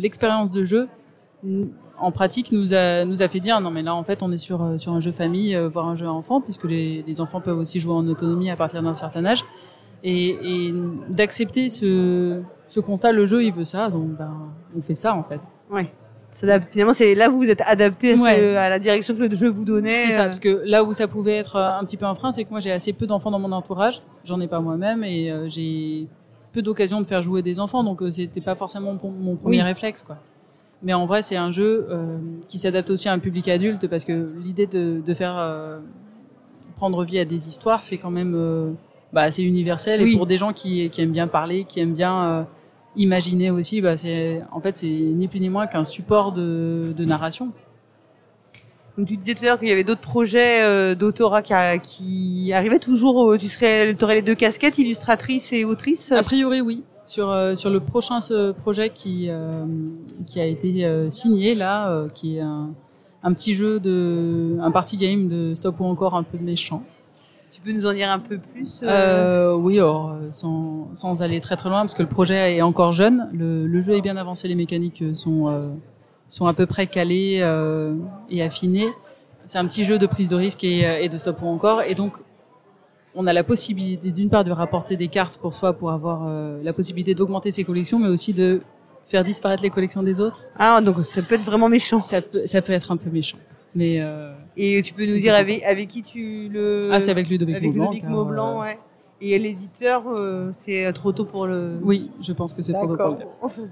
l'expérience 0.00 0.52
de 0.52 0.62
jeu 0.62 0.88
en 1.98 2.10
pratique 2.12 2.52
nous 2.52 2.74
a 2.74 3.04
nous 3.04 3.22
a 3.22 3.28
fait 3.28 3.40
dire 3.40 3.60
non 3.60 3.70
mais 3.70 3.82
là 3.82 3.94
en 3.94 4.02
fait 4.02 4.22
on 4.22 4.32
est 4.32 4.38
sur 4.38 4.80
sur 4.80 4.92
un 4.92 5.00
jeu 5.00 5.12
famille, 5.12 5.54
euh, 5.54 5.68
voire 5.68 5.86
un 5.88 5.94
jeu 5.94 6.06
enfant 6.06 6.40
puisque 6.40 6.64
les, 6.64 7.20
enfants 7.20 7.40
peuvent 7.40 7.58
aussi 7.58 7.80
jouer 7.80 7.92
en 7.92 8.06
autonomie 8.08 8.50
à 8.50 8.56
partir 8.56 8.82
d'un 8.82 8.94
certain 8.94 9.26
âge 9.26 9.44
et, 10.02 10.72
d'accepter 11.10 11.68
ce 11.68 12.40
ce 12.68 12.80
constat, 12.80 13.12
le 13.12 13.26
jeu 13.26 13.44
il 13.44 13.52
veut 13.52 13.64
ça 13.64 13.90
donc 13.90 14.16
ben 14.16 14.32
on 14.76 14.80
fait 14.80 14.94
ça 14.94 15.14
en 15.14 15.22
fait. 15.24 15.40
Ouais 15.70 15.92
finalement, 16.34 16.92
c'est 16.92 17.14
là 17.14 17.30
où 17.30 17.36
vous 17.36 17.48
êtes 17.48 17.62
adapté 17.64 18.14
à, 18.14 18.68
la 18.68 18.78
direction 18.78 19.14
que 19.14 19.22
le 19.22 19.36
jeu 19.36 19.48
vous 19.48 19.64
donnait. 19.64 19.96
C'est 19.96 20.10
ça, 20.10 20.22
euh. 20.22 20.24
parce 20.24 20.40
que 20.40 20.62
là 20.64 20.82
où 20.82 20.92
ça 20.92 21.06
pouvait 21.06 21.36
être 21.36 21.56
euh, 21.56 21.78
un 21.78 21.84
petit 21.84 21.96
peu 21.96 22.06
un 22.06 22.14
frein, 22.14 22.32
c'est 22.32 22.44
que 22.44 22.50
moi 22.50 22.60
j'ai 22.60 22.72
assez 22.72 22.92
peu 22.92 23.06
d'enfants 23.06 23.30
dans 23.30 23.38
mon 23.38 23.52
entourage. 23.52 24.02
J'en 24.24 24.40
ai 24.40 24.48
pas 24.48 24.60
moi-même 24.60 25.04
et 25.04 25.30
euh, 25.30 25.48
j'ai 25.48 26.08
peu 26.52 26.62
d'occasion 26.62 27.00
de 27.00 27.06
faire 27.06 27.22
jouer 27.22 27.42
des 27.42 27.60
enfants, 27.60 27.84
donc 27.84 28.00
c'était 28.10 28.40
pas 28.40 28.54
forcément 28.54 28.98
mon 29.02 29.36
premier 29.36 29.62
réflexe, 29.62 30.02
quoi. 30.02 30.16
Mais 30.82 30.92
en 30.92 31.06
vrai, 31.06 31.22
c'est 31.22 31.36
un 31.36 31.50
jeu 31.50 31.88
qui 32.46 32.58
s'adapte 32.58 32.90
aussi 32.90 33.08
à 33.08 33.12
un 33.12 33.18
public 33.18 33.48
adulte 33.48 33.88
parce 33.88 34.04
que 34.04 34.30
l'idée 34.40 34.66
de, 34.66 35.00
de, 35.04 35.14
faire 35.14 35.80
prendre 36.76 37.02
vie 37.04 37.18
à 37.18 37.24
des 37.24 37.48
histoires, 37.48 37.82
c'est 37.82 37.96
quand 37.96 38.10
même 38.10 38.76
bah, 39.12 39.22
assez 39.22 39.42
universel 39.42 40.02
et 40.02 40.14
pour 40.14 40.26
des 40.26 40.36
gens 40.36 40.52
qui, 40.52 40.90
qui, 40.90 41.00
aiment 41.00 41.10
bien 41.10 41.26
parler, 41.26 41.64
qui 41.64 41.80
aiment 41.80 41.94
bien 41.94 42.46
imaginer 42.96 43.50
aussi, 43.50 43.80
bah, 43.80 43.96
c'est 43.96 44.42
en 44.52 44.60
fait 44.60 44.76
c'est 44.76 44.86
ni 44.86 45.28
plus 45.28 45.40
ni 45.40 45.48
moins 45.48 45.66
qu'un 45.66 45.84
support 45.84 46.32
de, 46.32 46.94
de, 46.96 47.04
narration. 47.04 47.52
Donc 48.96 49.08
tu 49.08 49.16
disais 49.16 49.34
tout 49.34 49.42
à 49.44 49.46
l'heure 49.46 49.58
qu'il 49.58 49.68
y 49.68 49.72
avait 49.72 49.84
d'autres 49.84 50.00
projets 50.00 50.62
euh, 50.62 50.94
d'autorat 50.94 51.42
qui, 51.42 51.54
qui, 51.82 52.52
arrivaient 52.52 52.78
toujours. 52.78 53.36
Tu 53.38 53.48
serais, 53.48 53.96
aurais 54.02 54.16
les 54.16 54.22
deux 54.22 54.36
casquettes, 54.36 54.78
illustratrice 54.78 55.52
et 55.52 55.64
autrice. 55.64 56.12
A 56.12 56.22
priori, 56.22 56.60
oui. 56.60 56.84
Sur 57.06 57.30
euh, 57.30 57.54
sur 57.54 57.68
le 57.68 57.80
prochain 57.80 58.20
projet 58.62 58.88
qui 58.88 59.26
euh, 59.28 59.66
qui 60.26 60.40
a 60.40 60.46
été 60.46 60.86
euh, 60.86 61.10
signé 61.10 61.54
là, 61.54 61.90
euh, 61.90 62.08
qui 62.08 62.38
est 62.38 62.40
un, 62.40 62.70
un 63.22 63.32
petit 63.34 63.52
jeu 63.52 63.78
de 63.78 64.56
un 64.60 64.70
party 64.70 64.96
game 64.96 65.28
de 65.28 65.54
stop 65.54 65.80
ou 65.80 65.84
encore 65.84 66.14
un 66.14 66.22
peu 66.22 66.38
de 66.38 66.44
méchant. 66.44 66.82
Tu 67.54 67.60
peux 67.60 67.70
nous 67.70 67.86
en 67.86 67.92
dire 67.92 68.10
un 68.10 68.18
peu 68.18 68.38
plus 68.38 68.80
euh... 68.82 68.88
euh 68.88 69.54
oui, 69.54 69.78
alors, 69.78 70.10
euh, 70.10 70.26
sans, 70.32 70.88
sans, 70.92 71.22
aller 71.22 71.40
très 71.40 71.54
très 71.54 71.68
loin, 71.68 71.82
parce 71.82 71.94
que 71.94 72.02
le 72.02 72.08
projet 72.08 72.56
est 72.56 72.62
encore 72.62 72.90
jeune. 72.90 73.28
Le, 73.32 73.68
le 73.68 73.80
jeu 73.80 73.92
est 73.92 74.00
bien 74.00 74.16
avancé, 74.16 74.48
les 74.48 74.56
mécaniques 74.56 75.04
sont, 75.14 75.46
euh, 75.46 75.68
sont 76.28 76.48
à 76.48 76.52
peu 76.52 76.66
près 76.66 76.88
calées 76.88 77.38
euh, 77.42 77.94
et 78.28 78.42
affinées. 78.42 78.88
C'est 79.44 79.58
un 79.58 79.66
petit 79.68 79.84
jeu 79.84 79.98
de 79.98 80.06
prise 80.06 80.28
de 80.28 80.34
risque 80.34 80.64
et, 80.64 80.80
et 80.80 81.08
de 81.08 81.16
stop 81.16 81.42
ou 81.42 81.46
encore. 81.46 81.82
Et 81.82 81.94
donc, 81.94 82.16
on 83.14 83.24
a 83.28 83.32
la 83.32 83.44
possibilité 83.44 84.10
d'une 84.10 84.30
part 84.30 84.42
de 84.42 84.50
rapporter 84.50 84.96
des 84.96 85.06
cartes 85.06 85.38
pour 85.38 85.54
soi, 85.54 85.74
pour 85.74 85.92
avoir 85.92 86.28
la 86.60 86.72
possibilité 86.72 87.14
d'augmenter 87.14 87.52
ses 87.52 87.62
collections, 87.62 88.00
mais 88.00 88.08
aussi 88.08 88.32
de 88.32 88.62
faire 89.06 89.22
disparaître 89.22 89.62
les 89.62 89.70
collections 89.70 90.02
des 90.02 90.18
autres. 90.20 90.44
Ah, 90.58 90.80
donc 90.80 91.04
ça 91.04 91.22
peut 91.22 91.36
être 91.36 91.44
vraiment 91.44 91.68
méchant. 91.68 92.00
Ça 92.00 92.20
peut, 92.20 92.46
ça 92.46 92.62
peut 92.62 92.72
être 92.72 92.90
un 92.90 92.96
peu 92.96 93.10
méchant. 93.10 93.38
Mais 93.74 94.00
euh, 94.00 94.32
et 94.56 94.80
tu 94.82 94.94
peux 94.94 95.06
nous 95.06 95.18
dire 95.18 95.34
avec, 95.34 95.62
avec, 95.64 95.88
qui 95.88 96.02
tu 96.02 96.48
le 96.48 96.88
Ah, 96.90 97.00
c'est 97.00 97.10
avec 97.10 97.28
Ludovic 97.28 97.56
avec 97.56 97.68
Maublanc. 97.68 97.90
Ludovic 97.90 98.08
Maublanc, 98.08 98.60
ouais. 98.60 98.78
Et 99.20 99.38
l'éditeur, 99.38 100.04
euh, 100.18 100.50
c'est 100.58 100.92
trop 100.92 101.12
tôt 101.12 101.24
pour 101.24 101.46
le. 101.46 101.78
Oui, 101.82 102.10
je 102.20 102.32
pense 102.32 102.52
que 102.52 102.62
c'est 102.62 102.72
trop 102.72 102.86
tôt 102.86 102.96
pour 102.96 103.10
le 103.10 103.16
dire. 103.16 103.26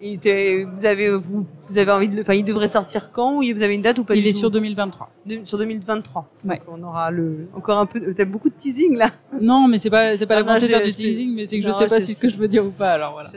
Et 0.00 0.64
vous 0.64 0.84
avez 0.86 1.10
vous, 1.10 1.44
vous 1.66 1.78
avez 1.78 1.90
envie 1.90 2.08
de 2.08 2.14
le, 2.14 2.22
enfin 2.22 2.34
il 2.34 2.44
devrait 2.44 2.68
sortir 2.68 3.10
quand 3.10 3.38
ou 3.38 3.42
vous 3.42 3.62
avez 3.62 3.74
une 3.74 3.82
date 3.82 3.98
ou 3.98 4.04
pas 4.04 4.14
Il 4.14 4.26
est 4.28 4.32
sur 4.32 4.48
2023. 4.48 5.10
sur 5.44 5.58
2023. 5.58 6.30
Ouais. 6.44 6.56
Donc 6.58 6.64
on 6.68 6.82
aura 6.84 7.10
le 7.10 7.48
encore 7.52 7.78
un 7.78 7.86
peu 7.86 8.14
t'as 8.14 8.24
beaucoup 8.24 8.48
de 8.48 8.54
teasing 8.54 8.96
là. 8.96 9.10
Non, 9.40 9.66
mais 9.66 9.78
c'est 9.78 9.90
pas 9.90 10.16
c'est 10.16 10.26
pas 10.26 10.36
la 10.36 10.42
volonté 10.44 10.66
de 10.66 10.70
faire 10.70 10.82
du 10.82 10.94
teasing 10.94 11.34
mais 11.34 11.46
c'est 11.46 11.58
que 11.58 11.66
je 11.66 11.72
sais 11.72 11.88
pas 11.88 11.98
si 11.98 12.14
ce 12.14 12.20
que 12.20 12.28
je 12.28 12.36
veux 12.36 12.46
dire 12.46 12.64
ou 12.64 12.70
pas 12.70 12.92
alors 12.92 13.12
voilà. 13.12 13.30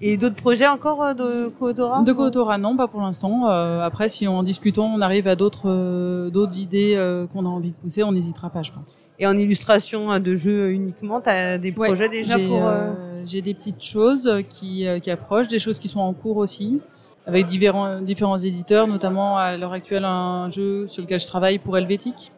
Et 0.00 0.16
d'autres 0.16 0.36
projets 0.36 0.66
encore 0.66 1.02
euh, 1.02 1.14
de 1.14 1.48
Coautora 1.48 2.02
De 2.02 2.12
Coautora, 2.12 2.58
non, 2.58 2.76
pas 2.76 2.86
pour 2.86 3.00
l'instant. 3.00 3.48
Euh, 3.48 3.80
après, 3.80 4.08
si 4.08 4.28
en 4.28 4.42
discutant, 4.42 4.92
on 4.94 5.00
arrive 5.00 5.26
à 5.26 5.36
d'autres 5.36 5.70
euh, 5.70 6.28
d'autres 6.28 6.58
idées 6.58 6.94
euh, 6.96 7.26
qu'on 7.26 7.46
a 7.46 7.48
envie 7.48 7.70
de 7.70 7.76
pousser, 7.76 8.02
on 8.02 8.12
n'hésitera 8.12 8.50
pas, 8.50 8.62
je 8.62 8.72
pense. 8.72 8.98
Et 9.18 9.26
en 9.26 9.38
illustration 9.38 10.18
de 10.18 10.36
jeux 10.36 10.70
uniquement, 10.72 11.22
tu 11.22 11.30
as 11.30 11.56
des 11.56 11.72
projets 11.72 12.10
déjà 12.10 12.38
pour 12.38 12.70
J'ai 13.24 13.40
des 13.40 13.54
petites 13.54 13.82
choses 13.82 14.30
qui, 14.50 14.86
qui 15.02 15.10
approchent, 15.10 15.48
des 15.48 15.58
choses 15.58 15.78
qui 15.78 15.88
sont 15.88 16.00
en 16.00 16.12
cours 16.12 16.36
aussi, 16.36 16.82
avec 17.26 17.46
différents, 17.46 18.02
différents 18.02 18.36
éditeurs, 18.36 18.86
notamment 18.86 19.38
à 19.38 19.56
l'heure 19.56 19.72
actuelle 19.72 20.04
un 20.04 20.50
jeu 20.50 20.86
sur 20.86 21.02
lequel 21.02 21.18
je 21.18 21.26
travaille 21.26 21.58
pour 21.58 21.78
Helvétique, 21.78 22.30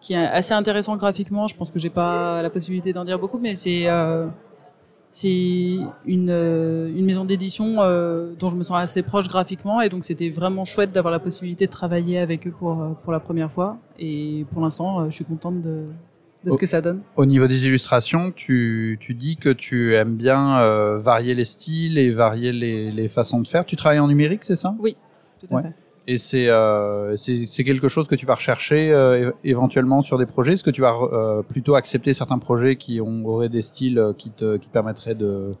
qui 0.00 0.14
est 0.14 0.16
assez 0.16 0.54
intéressant 0.54 0.96
graphiquement. 0.96 1.46
Je 1.46 1.54
pense 1.54 1.70
que 1.70 1.78
j'ai 1.78 1.90
pas 1.90 2.40
la 2.40 2.48
possibilité 2.48 2.94
d'en 2.94 3.04
dire 3.04 3.18
beaucoup, 3.18 3.38
mais 3.38 3.54
c'est 3.54 3.86
c'est 5.12 5.28
une, 6.06 6.30
euh, 6.30 6.88
une 6.88 7.04
maison 7.04 7.26
d'édition 7.26 7.76
euh, 7.80 8.32
dont 8.38 8.48
je 8.48 8.56
me 8.56 8.62
sens 8.62 8.78
assez 8.78 9.02
proche 9.02 9.28
graphiquement 9.28 9.82
et 9.82 9.90
donc 9.90 10.04
c'était 10.04 10.30
vraiment 10.30 10.64
chouette 10.64 10.90
d'avoir 10.90 11.12
la 11.12 11.18
possibilité 11.18 11.66
de 11.66 11.70
travailler 11.70 12.18
avec 12.18 12.46
eux 12.46 12.50
pour, 12.50 12.82
euh, 12.82 12.88
pour 13.04 13.12
la 13.12 13.20
première 13.20 13.52
fois 13.52 13.76
et 13.98 14.46
pour 14.50 14.62
l'instant 14.62 15.10
je 15.10 15.14
suis 15.14 15.26
contente 15.26 15.60
de, 15.60 15.84
de 16.44 16.50
ce 16.50 16.56
que 16.56 16.64
ça 16.64 16.80
donne. 16.80 17.02
Au 17.16 17.26
niveau 17.26 17.46
des 17.46 17.66
illustrations, 17.66 18.32
tu, 18.32 18.98
tu 19.02 19.12
dis 19.12 19.36
que 19.36 19.50
tu 19.50 19.94
aimes 19.94 20.16
bien 20.16 20.96
varier 20.96 21.34
les 21.34 21.44
styles 21.44 21.98
et 21.98 22.10
varier 22.10 22.52
les, 22.52 22.90
les, 22.90 23.08
façons 23.08 23.40
de 23.40 23.46
faire. 23.46 23.66
Tu 23.66 23.76
travailles 23.76 24.00
en 24.00 24.08
numérique, 24.08 24.44
c'est 24.44 24.56
ça? 24.56 24.70
Oui, 24.78 24.96
tout 25.40 25.54
à 25.54 25.62
fait. 25.62 25.72
Et 26.08 26.18
c'est 26.18 26.48
euh, 26.48 27.16
c'est 27.16 27.44
c'est 27.46 27.62
quelque 27.62 27.88
chose 27.88 28.08
que 28.08 28.16
tu 28.16 28.26
vas 28.26 28.34
rechercher 28.34 28.90
euh, 28.92 29.30
éventuellement 29.44 30.02
sur 30.02 30.18
des 30.18 30.26
projets. 30.26 30.54
Est-ce 30.54 30.64
que 30.64 30.70
tu 30.70 30.80
vas 30.80 30.94
euh, 31.00 31.42
plutôt 31.42 31.76
accepter 31.76 32.12
certains 32.12 32.38
projets 32.38 32.74
qui 32.76 33.00
ont, 33.00 33.24
auraient 33.26 33.48
des 33.48 33.62
styles 33.62 33.98
euh, 34.00 34.12
qui 34.12 34.30
te 34.30 34.56
qui 34.56 34.68
permettraient 34.68 35.14
de 35.14 35.52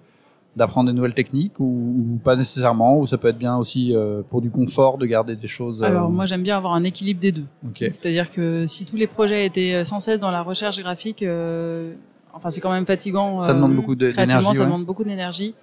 d'apprendre 0.56 0.90
des 0.90 0.94
nouvelles 0.94 1.14
techniques 1.14 1.58
ou, 1.60 1.64
ou 1.64 2.18
pas 2.22 2.36
nécessairement 2.36 2.98
ou 2.98 3.06
ça 3.06 3.16
peut 3.18 3.28
être 3.28 3.38
bien 3.38 3.56
aussi 3.56 3.94
euh, 3.96 4.20
pour 4.28 4.42
du 4.42 4.50
confort 4.50 4.98
de 4.98 5.06
garder 5.06 5.34
des 5.36 5.46
choses. 5.48 5.80
euh, 5.80 5.86
Alors 5.86 6.10
moi 6.10 6.26
j'aime 6.26 6.42
bien 6.42 6.56
avoir 6.56 6.74
un 6.74 6.82
équilibre 6.84 7.20
des 7.20 7.32
deux. 7.32 7.46
ok. 7.64 7.78
C'est-à-dire 7.78 8.28
que 8.30 8.66
si 8.66 8.84
tous 8.84 8.96
les 8.96 9.06
projets 9.06 9.46
étaient 9.46 9.82
sans 9.84 9.98
cesse 10.00 10.20
dans 10.20 10.30
la 10.32 10.42
recherche 10.42 10.78
graphique, 10.80 11.22
euh, 11.22 11.94
enfin 12.34 12.50
c'est 12.50 12.60
quand 12.60 12.72
même 12.72 12.84
fatigant. 12.84 13.40
Ça 13.42 13.54
demande 13.54 13.76
beaucoup 13.76 13.94
d'énergie, 13.94 14.44
Ça 14.44 14.50
ouais. 14.60 14.64
demande 14.66 14.84
beaucoup 14.84 15.04
d'énergie. 15.04 15.54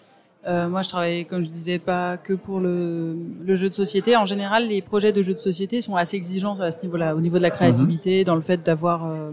Euh, 0.48 0.69
moi 0.69 0.81
je 0.81 0.89
travaille, 0.89 1.25
comme 1.25 1.43
je 1.43 1.50
disais, 1.50 1.79
pas 1.79 2.15
que 2.17 2.34
pour 2.34 2.60
le, 2.62 3.15
le 3.46 3.55
jeu 3.55 3.67
de 3.69 3.74
société. 3.74 4.15
En 4.15 4.25
général, 4.25 4.67
les 4.69 4.81
projets 4.81 5.12
de 5.12 5.22
jeux 5.22 5.34
de 5.34 5.39
société 5.39 5.81
sont 5.81 5.96
assez 5.98 6.15
exigeants 6.15 6.58
à 6.60 6.72
ce 6.72 6.81
niveau-là, 6.84 7.15
au 7.15 7.19
niveau 7.22 7.38
de 7.38 7.41
la 7.43 7.50
créativité, 7.51 8.24
dans 8.24 8.36
le 8.36 8.41
fait 8.41 8.63
d'avoir 8.63 9.05
euh, 9.05 9.31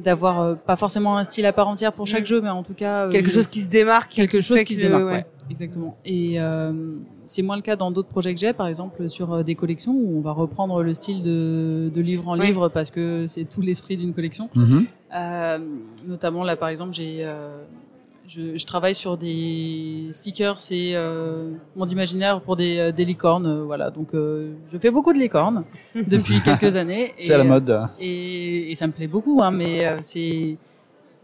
d'avoir 0.00 0.40
euh, 0.40 0.54
pas 0.56 0.74
forcément 0.74 1.16
un 1.16 1.22
style 1.22 1.46
à 1.46 1.52
part 1.52 1.68
entière 1.68 1.92
pour 1.92 2.08
chaque 2.08 2.24
Mm. 2.24 2.26
jeu, 2.26 2.40
mais 2.40 2.50
en 2.50 2.64
tout 2.64 2.74
cas 2.74 3.06
euh, 3.06 3.10
Quelque 3.12 3.30
chose 3.30 3.46
qui 3.46 3.60
se 3.60 3.68
démarque. 3.68 4.10
quelque 4.12 4.40
chose 4.40 4.64
qui 4.64 4.74
se 4.74 4.80
que- 4.80 4.84
démarque. 4.86 5.04
ouais. 5.04 5.12
Ouais. 5.12 5.26
Exactement. 5.50 5.96
Et 6.04 6.40
euh, 6.40 6.72
c'est 7.26 7.42
moins 7.42 7.54
le 7.54 7.62
cas 7.62 7.76
dans 7.76 7.92
d'autres 7.92 8.08
projets 8.08 8.34
que 8.34 8.40
j'ai, 8.40 8.52
par 8.52 8.66
exemple 8.66 9.08
sur 9.08 9.32
euh, 9.32 9.42
des 9.44 9.54
collections 9.54 9.92
où 9.92 10.18
on 10.18 10.20
va 10.20 10.32
reprendre 10.32 10.82
le 10.82 10.92
style 10.94 11.22
de, 11.22 11.92
de 11.94 12.00
livre 12.00 12.26
en 12.26 12.36
Oui. 12.36 12.46
livre 12.46 12.68
parce 12.70 12.90
que 12.90 13.26
c'est 13.28 13.44
tout 13.44 13.60
l'esprit 13.60 13.96
d'une 13.96 14.14
collection. 14.14 14.48
Mhm. 14.56 14.86
Euh, 15.14 15.58
notamment 16.08 16.42
là, 16.42 16.56
par 16.56 16.70
exemple, 16.70 16.92
j'ai 16.92 17.18
euh, 17.20 17.62
je, 18.26 18.56
je 18.56 18.66
travaille 18.66 18.94
sur 18.94 19.16
des 19.16 20.08
stickers 20.10 20.56
et 20.70 20.92
euh, 20.96 21.50
monde 21.76 21.90
imaginaire 21.90 22.40
pour 22.40 22.56
des, 22.56 22.78
euh, 22.78 22.92
des 22.92 23.04
licornes. 23.04 23.46
euh, 23.46 23.64
voilà, 23.64 23.90
donc 23.90 24.14
euh, 24.14 24.52
je 24.72 24.78
fais 24.78 24.90
beaucoup 24.90 25.12
de 25.12 25.18
licornes 25.18 25.64
depuis 25.94 26.40
quelques 26.40 26.76
années. 26.76 27.12
C'est 27.18 27.34
à 27.34 27.38
la 27.38 27.44
mode. 27.44 27.88
et, 28.00 28.70
et 28.70 28.74
ça 28.74 28.86
me 28.86 28.92
plaît 28.92 29.06
beaucoup, 29.08 29.40
hein, 29.42 29.50
mais 29.50 29.86
euh, 29.86 29.98
c'est 30.00 30.56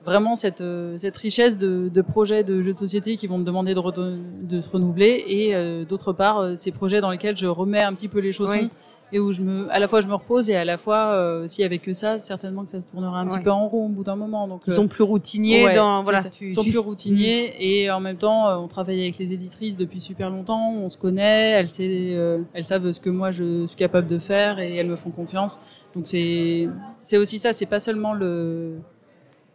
vraiment 0.05 0.35
cette, 0.35 0.61
euh, 0.63 0.97
cette 0.97 1.17
richesse 1.17 1.59
de, 1.59 1.91
de 1.93 2.01
projets 2.03 2.43
de 2.43 2.63
jeux 2.63 2.73
de 2.73 2.79
société 2.79 3.17
qui 3.17 3.27
vont 3.27 3.39
me 3.39 3.45
demander 3.45 3.75
de, 3.75 4.61
se 4.61 4.71
renouveler 4.71 5.25
et 5.27 5.55
euh, 5.55 5.85
d'autre 5.85 6.13
part 6.13 6.39
euh, 6.41 6.55
ces 6.55 6.71
projets 6.73 7.01
dans 7.01 7.11
lesquels 7.11 7.37
je 7.37 7.47
remets 7.47 7.83
un 7.83 7.93
petit 7.95 8.09
peu 8.09 8.19
les 8.21 8.33
chaussons 8.33 8.61
Oui. 8.63 8.71
Et 9.13 9.19
où 9.19 9.33
je 9.33 9.43
me, 9.43 9.71
à 9.73 9.79
la 9.79 9.89
fois 9.89 10.01
je 10.01 10.07
me 10.07 10.15
repose 10.15 10.49
et 10.51 10.57
à 10.57 10.65
la 10.65 10.77
fois 10.79 11.13
euh, 11.13 11.47
s'il 11.47 11.63
y 11.63 11.65
avait 11.67 11.79
que 11.79 11.93
ça, 11.93 12.19
certainement 12.19 12.63
que 12.65 12.71
ça 12.71 12.81
se 12.81 12.87
tournerait 12.87 13.19
un 13.19 13.27
Ouais. 13.29 13.37
petit 13.37 13.45
peu 13.45 13.51
en 13.51 13.67
rond 13.69 13.87
au 13.87 13.89
bout 13.89 14.05
d'un 14.05 14.17
moment. 14.17 14.47
Donc 14.49 14.63
Ils 14.67 14.73
euh, 14.73 14.77
sont 14.77 14.89
plus 14.89 15.03
routiniers 15.05 15.65
ouais, 15.67 15.75
dans 15.75 16.01
voilà. 16.01 16.23
tu- 16.23 16.47
Ils 16.47 16.53
sont 16.53 16.63
tu- 16.63 16.71
plus 16.71 16.79
routiniers 16.79 17.55
et 17.59 17.91
en 17.91 18.01
même 18.01 18.17
temps 18.17 18.49
euh, 18.49 18.57
on 18.57 18.69
travaille 18.69 19.01
avec 19.03 19.19
les 19.19 19.33
éditrices 19.33 19.77
depuis 19.77 20.01
super 20.01 20.31
longtemps, 20.31 20.73
on 20.75 20.89
se 20.89 20.97
connaît, 20.99 21.51
elles, 21.51 21.69
sait, 21.69 21.89
euh, 22.13 22.39
elles 22.55 22.65
savent 22.65 22.91
ce 22.91 23.01
que 23.01 23.11
moi 23.11 23.31
je 23.31 23.67
suis 23.67 23.77
capable 23.77 24.09
de 24.09 24.19
faire 24.19 24.59
et 24.59 24.77
elles 24.77 24.89
me 24.89 24.97
font 24.97 25.11
confiance. 25.11 25.59
Donc 25.95 26.07
c'est 26.07 26.69
c'est 27.03 27.17
aussi 27.19 27.39
ça, 27.39 27.53
c'est 27.53 27.67
pas 27.67 27.81
seulement 27.81 28.13
le 28.13 28.75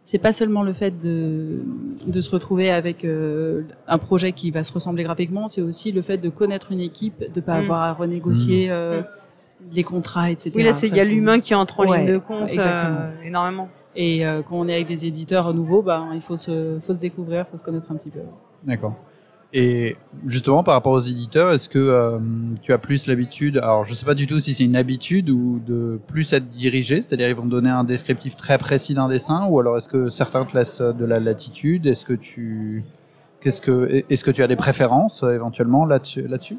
c'est 0.04 0.18
pas 0.18 0.30
seulement 0.30 0.62
le 0.62 0.72
fait 0.72 0.92
de, 1.00 1.62
de 2.06 2.20
se 2.20 2.30
retrouver 2.30 2.70
avec 2.70 3.04
euh, 3.04 3.62
un 3.88 3.98
projet 3.98 4.30
qui 4.30 4.52
va 4.52 4.62
se 4.62 4.72
ressembler 4.72 5.02
graphiquement, 5.02 5.48
c'est 5.48 5.62
aussi 5.62 5.90
le 5.90 6.00
fait 6.00 6.16
de 6.18 6.28
connaître 6.28 6.70
une 6.70 6.78
équipe, 6.78 7.24
de 7.32 7.40
pas 7.40 7.54
Mm. 7.56 7.62
avoir 7.64 7.82
à 7.82 7.92
renégocier 7.92 8.70
euh, 8.70 9.02
les 9.72 9.82
contrats, 9.84 10.30
etc. 10.30 10.52
Oui, 10.54 10.62
là, 10.62 10.72
il 10.82 10.94
y 10.96 11.00
a 11.00 11.04
l'humain 11.04 11.40
qui 11.40 11.54
entre 11.54 11.80
en 11.80 11.88
Ouais, 11.88 12.04
ligne 12.04 12.12
de 12.14 12.18
compte 12.18 12.48
exactement. 12.48 12.98
euh, 13.00 13.22
énormément. 13.24 13.68
Et 13.94 14.26
euh, 14.26 14.42
quand 14.42 14.56
on 14.56 14.68
est 14.68 14.74
avec 14.74 14.86
des 14.86 15.06
éditeurs 15.06 15.52
nouveaux, 15.54 15.82
bah, 15.82 16.04
il 16.14 16.20
faut 16.20 16.36
se, 16.36 16.78
faut 16.80 16.92
se 16.94 17.00
découvrir, 17.00 17.46
faut 17.50 17.56
se 17.56 17.64
connaître 17.64 17.90
un 17.90 17.96
petit 17.96 18.10
peu. 18.10 18.20
D'accord. 18.64 18.94
Et 19.52 19.96
justement, 20.26 20.62
par 20.62 20.74
rapport 20.74 20.92
aux 20.92 21.00
éditeurs, 21.00 21.50
est-ce 21.52 21.68
que 21.68 21.78
euh, 21.78 22.18
tu 22.62 22.72
as 22.74 22.78
plus 22.78 23.06
l'habitude, 23.06 23.56
alors 23.58 23.84
je 23.84 23.94
sais 23.94 24.04
pas 24.04 24.14
du 24.14 24.26
tout 24.26 24.38
si 24.38 24.52
c'est 24.54 24.64
une 24.64 24.76
habitude 24.76 25.30
ou 25.30 25.60
de 25.64 25.98
plus 26.08 26.32
être 26.34 26.48
dirigé, 26.50 27.00
c'est-à-dire 27.00 27.28
ils 27.28 27.34
vont 27.34 27.44
te 27.44 27.48
donner 27.50 27.70
un 27.70 27.84
descriptif 27.84 28.36
très 28.36 28.58
précis 28.58 28.92
d'un 28.92 29.08
dessin, 29.08 29.46
ou 29.46 29.58
alors 29.60 29.78
est-ce 29.78 29.88
que 29.88 30.10
certains 30.10 30.44
te 30.44 30.56
laissent 30.58 30.82
de 30.82 31.04
la 31.06 31.20
latitude? 31.20 31.86
Est-ce 31.86 32.04
que 32.04 32.12
tu, 32.12 32.84
qu'est-ce 33.40 33.62
que, 33.62 34.04
est-ce 34.10 34.24
que 34.24 34.32
tu 34.32 34.42
as 34.42 34.48
des 34.48 34.56
préférences 34.56 35.22
éventuellement 35.22 35.86
là-dessus, 35.86 36.26
là-dessus? 36.28 36.58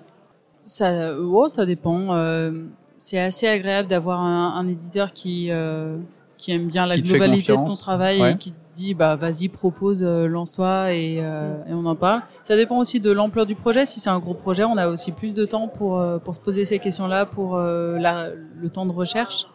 Ça, 0.66 1.14
oh, 1.20 1.48
ça 1.50 1.66
dépend. 1.66 2.16
euh, 2.16 2.52
c'est 3.00 3.20
assez 3.20 3.48
agréable 3.48 3.88
d'avoir 3.90 4.20
un, 4.22 4.54
un 4.58 4.68
éditeur 4.68 5.14
qui, 5.14 5.48
euh, 5.52 5.98
qui 6.38 6.52
aime 6.52 6.68
bien 6.68 6.86
la 6.86 6.96
Qui 6.96 7.04
globalité 7.04 7.52
de 7.54 7.58
ton 7.66 7.76
travail 7.76 8.22
Ouais. 8.22 8.32
et 8.34 8.38
qui 8.38 8.52
te 8.52 8.58
dit 8.76 8.94
bah 8.94 9.16
vas-y 9.16 9.48
propose, 9.50 10.04
euh, 10.04 10.28
lance-toi 10.28 10.94
et, 10.94 11.18
euh, 11.22 11.56
et 11.68 11.74
on 11.74 11.86
en 11.86 11.96
parle. 11.96 12.22
Ça 12.44 12.56
dépend 12.56 12.78
aussi 12.78 13.00
de 13.00 13.12
l'ampleur 13.12 13.46
du 13.46 13.56
projet. 13.56 13.86
Si 13.86 14.00
c'est 14.00 14.10
un 14.10 14.20
gros 14.20 14.34
projet, 14.36 14.64
on 14.64 14.78
a 14.78 14.88
aussi 14.88 15.12
plus 15.12 15.34
de 15.34 15.46
temps 15.46 15.68
pour 15.68 16.00
euh, 16.00 16.18
pour 16.20 16.36
se 16.36 16.40
poser 16.40 16.64
ces 16.66 16.78
questions-là, 16.80 17.26
pour 17.26 17.56
euh, 17.56 17.98
la, 17.98 18.28
le 18.62 18.70
temps 18.70 18.86
de 18.86 18.92
recherche. 18.92 19.48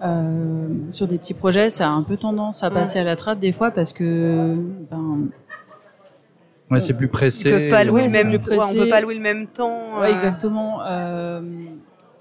Euh, 0.00 0.66
sur 0.90 1.06
des 1.06 1.16
petits 1.18 1.34
projets, 1.34 1.70
ça 1.70 1.86
a 1.86 1.90
un 1.90 2.02
peu 2.02 2.16
tendance 2.16 2.64
à 2.64 2.70
passer 2.70 2.98
à 2.98 3.04
la 3.04 3.14
trappe 3.14 3.38
des 3.38 3.52
fois 3.52 3.70
parce 3.70 3.92
que 3.92 4.56
ben, 4.90 5.28
Ouais, 6.70 6.80
c'est 6.80 6.94
plus 6.96 7.06
Ils 7.06 7.10
pressé. 7.10 7.50
peuvent 7.50 7.70
pas 7.70 7.84
louer 7.84 8.00
ouais, 8.02 8.02
le 8.04 8.08
c'est 8.10 8.24
même. 8.24 8.40
plus 8.40 8.50
ouais, 8.50 8.56
on 8.56 8.58
pressé. 8.58 8.78
peut 8.78 8.88
pas 8.88 9.00
louer 9.02 9.14
le 9.14 9.20
même 9.20 9.46
temps. 9.46 10.00
Ouais, 10.00 10.08
euh, 10.08 10.12
exactement. 10.12 10.78
Euh, 10.86 11.40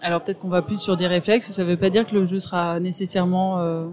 alors 0.02 0.22
peut-être 0.22 0.40
qu'on 0.40 0.50
va 0.50 0.62
plus 0.62 0.80
sur 0.80 0.98
des 0.98 1.08
réflexes. 1.08 1.50
Ça 1.52 1.64
veut 1.64 1.78
pas 1.78 1.90
dire 1.90 2.06
que 2.06 2.14
le 2.16 2.26
jeu 2.26 2.40
sera 2.40 2.80
nécessairement 2.80 3.60
euh, 3.60 3.86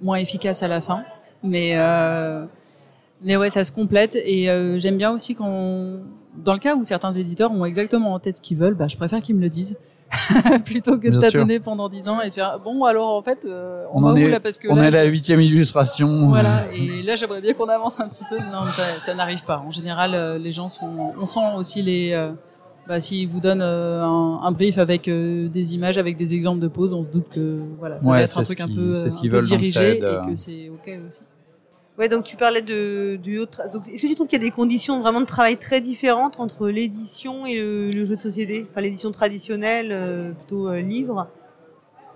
moins 0.00 0.16
efficace 0.16 0.62
à 0.62 0.68
la 0.68 0.80
fin, 0.80 1.02
mais 1.42 1.72
euh, 1.76 2.44
mais 3.22 3.36
ouais, 3.36 3.50
ça 3.50 3.64
se 3.64 3.72
complète. 3.72 4.16
Et 4.16 4.50
euh, 4.50 4.78
j'aime 4.78 4.98
bien 4.98 5.10
aussi 5.12 5.34
quand, 5.34 6.00
dans 6.44 6.52
le 6.52 6.58
cas 6.58 6.74
où 6.76 6.84
certains 6.84 7.12
éditeurs 7.12 7.50
ont 7.52 7.64
exactement 7.64 8.12
en 8.14 8.18
tête 8.18 8.36
ce 8.36 8.42
qu'ils 8.42 8.58
veulent, 8.58 8.74
bah, 8.74 8.88
je 8.88 8.96
préfère 8.96 9.20
qu'ils 9.22 9.36
me 9.36 9.40
le 9.40 9.48
disent. 9.48 9.78
plutôt 10.64 11.00
que 11.00 11.08
de 11.08 11.18
tâtonner 11.18 11.58
pendant 11.58 11.88
10 11.88 12.08
ans 12.08 12.20
et 12.20 12.28
de 12.28 12.34
faire 12.34 12.60
bon 12.60 12.84
alors 12.84 13.08
en 13.08 13.22
fait 13.22 13.44
euh, 13.44 13.84
on, 13.92 13.98
On 13.98 14.02
va 14.02 14.10
en 14.10 14.14
où 14.14 14.18
est- 14.18 14.30
là 14.30 14.38
parce 14.38 14.56
que 14.56 14.68
On 14.68 14.76
là, 14.76 14.84
est 14.84 14.86
à 14.86 14.90
la 14.92 15.02
huitième 15.04 15.40
illustration. 15.40 16.28
voilà, 16.28 16.66
et 16.72 17.02
là 17.02 17.16
j'aimerais 17.16 17.40
bien 17.40 17.54
qu'on 17.54 17.68
avance 17.68 17.98
un 17.98 18.08
petit 18.08 18.22
peu. 18.30 18.38
Non, 18.38 18.64
mais 18.64 18.70
ça, 18.70 18.84
ça 19.00 19.14
n'arrive 19.14 19.44
pas. 19.44 19.58
En 19.66 19.72
général, 19.72 20.40
les 20.40 20.52
gens 20.52 20.68
sont. 20.68 21.12
On 21.20 21.26
sent 21.26 21.40
aussi 21.56 21.82
les. 21.82 22.12
Euh, 22.86 22.88
bah, 22.88 23.00
s'ils 23.00 23.28
vous 23.28 23.40
donnent 23.40 23.62
euh, 23.62 24.02
un, 24.02 24.40
un 24.42 24.52
brief 24.52 24.78
avec 24.78 25.08
euh, 25.08 25.48
des 25.48 25.74
images, 25.74 25.98
avec 25.98 26.16
des 26.16 26.34
exemples 26.34 26.60
de 26.60 26.68
poses, 26.68 26.92
on 26.92 27.04
se 27.04 27.10
doute 27.10 27.28
que 27.34 27.60
voilà, 27.78 28.00
ça 28.00 28.10
Ouais, 28.10 28.18
va 28.18 28.22
être 28.22 28.38
un 28.38 28.42
truc 28.42 28.60
un 28.60 28.68
peu, 28.68 28.94
c'est 28.94 29.10
ce 29.10 29.16
un 29.16 29.18
qu'ils 29.18 29.30
peu 29.30 29.36
veulent, 29.36 29.48
donc 29.48 29.66
ça 29.66 29.80
dirigé 29.80 29.98
aide, 29.98 30.04
euh. 30.04 30.22
et 30.22 30.26
que 30.30 30.36
c'est 30.36 30.68
ok 30.68 30.98
aussi. 31.08 31.20
Ouais, 31.98 32.08
donc 32.10 32.24
tu 32.24 32.36
parlais 32.36 32.60
de 32.60 33.16
du 33.16 33.38
autre. 33.38 33.62
Est-ce 33.90 34.02
que 34.02 34.06
tu 34.06 34.14
trouves 34.14 34.26
qu'il 34.26 34.38
y 34.38 34.44
a 34.44 34.46
des 34.46 34.50
conditions 34.50 35.00
vraiment 35.00 35.22
de 35.22 35.26
travail 35.26 35.56
très 35.56 35.80
différentes 35.80 36.38
entre 36.38 36.68
l'édition 36.68 37.46
et 37.46 37.58
le, 37.58 37.90
le 37.90 38.04
jeu 38.04 38.16
de 38.16 38.20
société? 38.20 38.66
Enfin, 38.70 38.82
l'édition 38.82 39.10
traditionnelle, 39.10 39.88
euh, 39.92 40.32
plutôt 40.32 40.68
euh, 40.68 40.82
livre? 40.82 41.26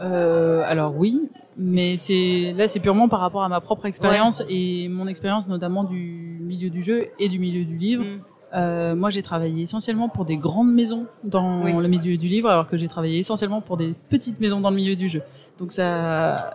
Euh, 0.03 0.63
alors 0.67 0.95
oui, 0.97 1.29
mais 1.57 1.97
c'est 1.97 2.55
là 2.57 2.69
c'est 2.69 2.81
purement 2.81 3.09
par 3.09 3.21
rapport 3.21 3.43
à 3.43 3.49
ma 3.49 3.61
propre 3.61 3.87
expérience 3.87 4.43
et 4.49 4.89
mon 4.89 5.07
expérience 5.07 5.47
notamment 5.49 5.85
du 5.85 6.39
milieu 6.43 6.71
du 6.71 6.83
jeu 6.83 7.09
et 7.19 7.29
du 7.29 7.39
milieu 7.39 7.65
du 7.65 7.77
livre. 7.77 8.05
Mm. 8.05 8.21
Euh, 8.53 8.97
moi, 8.97 9.11
j'ai 9.11 9.23
travaillé 9.23 9.63
essentiellement 9.63 10.09
pour 10.09 10.25
des 10.25 10.37
grandes 10.37 10.73
maisons 10.73 11.07
dans 11.23 11.63
Oui. 11.63 11.73
le 11.73 11.87
milieu 11.87 12.17
du 12.17 12.27
livre, 12.27 12.49
alors 12.51 12.67
que 12.67 12.77
j'ai 12.77 12.89
travaillé 12.89 13.19
essentiellement 13.19 13.61
pour 13.61 13.77
des 13.77 13.95
petites 14.09 14.41
maisons 14.41 14.61
dans 14.61 14.71
le 14.71 14.77
milieu 14.77 14.97
du 14.97 15.09
jeu. 15.09 15.23
Donc 15.59 15.71
ça, 15.73 16.55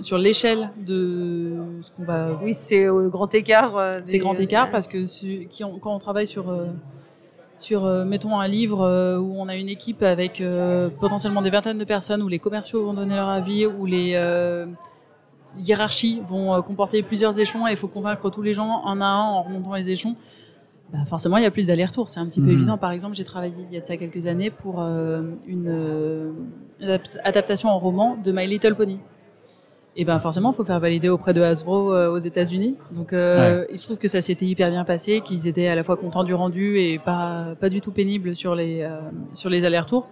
sur 0.00 0.18
l'échelle 0.18 0.70
de 0.78 1.52
ce 1.82 1.90
qu'on 1.92 2.04
va, 2.04 2.38
Oui, 2.42 2.52
c'est 2.52 2.88
au 2.88 3.08
grand 3.10 3.32
écart. 3.34 3.76
euh, 3.76 4.00
c'est 4.02 4.12
des- 4.18 4.24
grand 4.24 4.34
écart 4.40 4.70
parce 4.72 4.88
que 4.88 5.06
su- 5.06 5.48
quand 5.80 5.94
on 5.94 5.98
travaille 5.98 6.26
sur 6.26 6.50
euh, 6.50 6.66
sur 7.58 7.84
mettons 8.04 8.38
un 8.38 8.48
livre 8.48 8.80
où 9.18 9.34
on 9.40 9.48
a 9.48 9.54
une 9.56 9.68
équipe 9.70 10.02
avec 10.02 10.42
potentiellement 11.00 11.40
des 11.42 11.48
vingtaines 11.50 11.78
de 11.78 11.84
personnes 11.84 12.22
où 12.22 12.28
les 12.28 12.38
commerciaux 12.38 12.84
vont 12.84 12.92
donner 12.92 13.14
leur 13.14 13.28
avis 13.30 13.64
où 13.66 13.86
les 13.86 14.14
hiérarchies 15.56 16.20
vont 16.28 16.60
comporter 16.62 17.02
plusieurs 17.02 17.38
échelons 17.38 17.66
et 17.66 17.70
il 17.72 17.76
faut 17.76 17.88
convaincre 17.88 18.28
tous 18.30 18.42
les 18.42 18.52
gens 18.52 18.84
un 18.84 19.00
à 19.00 19.06
un 19.06 19.22
en 19.22 19.42
remontant 19.42 19.74
les 19.74 19.88
échelons 19.88 20.16
bah 20.92 21.04
forcément 21.04 21.36
il 21.36 21.42
y 21.42 21.46
a 21.46 21.50
plus 21.50 21.66
d'allers-retours 21.66 22.08
c'est 22.08 22.20
un 22.20 22.26
petit 22.26 22.40
peu 22.40 22.46
Mhm. 22.46 22.52
évident 22.52 22.78
par 22.78 22.92
exemple 22.92 23.14
j'ai 23.16 23.24
travaillé 23.24 23.54
il 23.68 23.74
y 23.74 23.76
a 23.76 23.80
de 23.80 23.86
ça 23.86 23.96
quelques 23.96 24.26
années 24.28 24.50
pour 24.50 24.80
euh, 24.80 25.22
une 25.46 25.66
euh, 25.68 26.30
adapt- 26.80 27.18
adaptation 27.24 27.68
en 27.70 27.78
roman 27.78 28.16
de 28.22 28.30
My 28.32 28.46
Little 28.46 28.74
Pony 28.76 28.98
et 29.98 30.04
ben 30.04 30.18
forcément, 30.18 30.52
il 30.52 30.54
faut 30.54 30.64
faire 30.66 30.78
valider 30.78 31.08
auprès 31.08 31.32
de 31.32 31.40
Hasbro 31.40 31.90
euh, 31.94 32.10
aux 32.12 32.18
États-Unis. 32.18 32.74
Donc, 32.90 33.14
euh, 33.14 33.64
il 33.70 33.78
se 33.78 33.86
trouve 33.86 33.96
que 33.96 34.08
ça 34.08 34.20
s'était 34.20 34.44
hyper 34.44 34.68
bien 34.70 34.84
passé, 34.84 35.22
qu'ils 35.22 35.46
étaient 35.46 35.68
à 35.68 35.74
la 35.74 35.82
fois 35.84 35.96
contents 35.96 36.22
du 36.22 36.34
rendu 36.34 36.76
et 36.78 36.98
pas 36.98 37.54
pas 37.58 37.70
du 37.70 37.80
tout 37.80 37.92
pénibles 37.92 38.36
sur 38.36 38.54
les 38.54 38.82
euh, 38.82 38.90
sur 39.32 39.48
les 39.48 39.64
allers-rets-retours. 39.64 40.06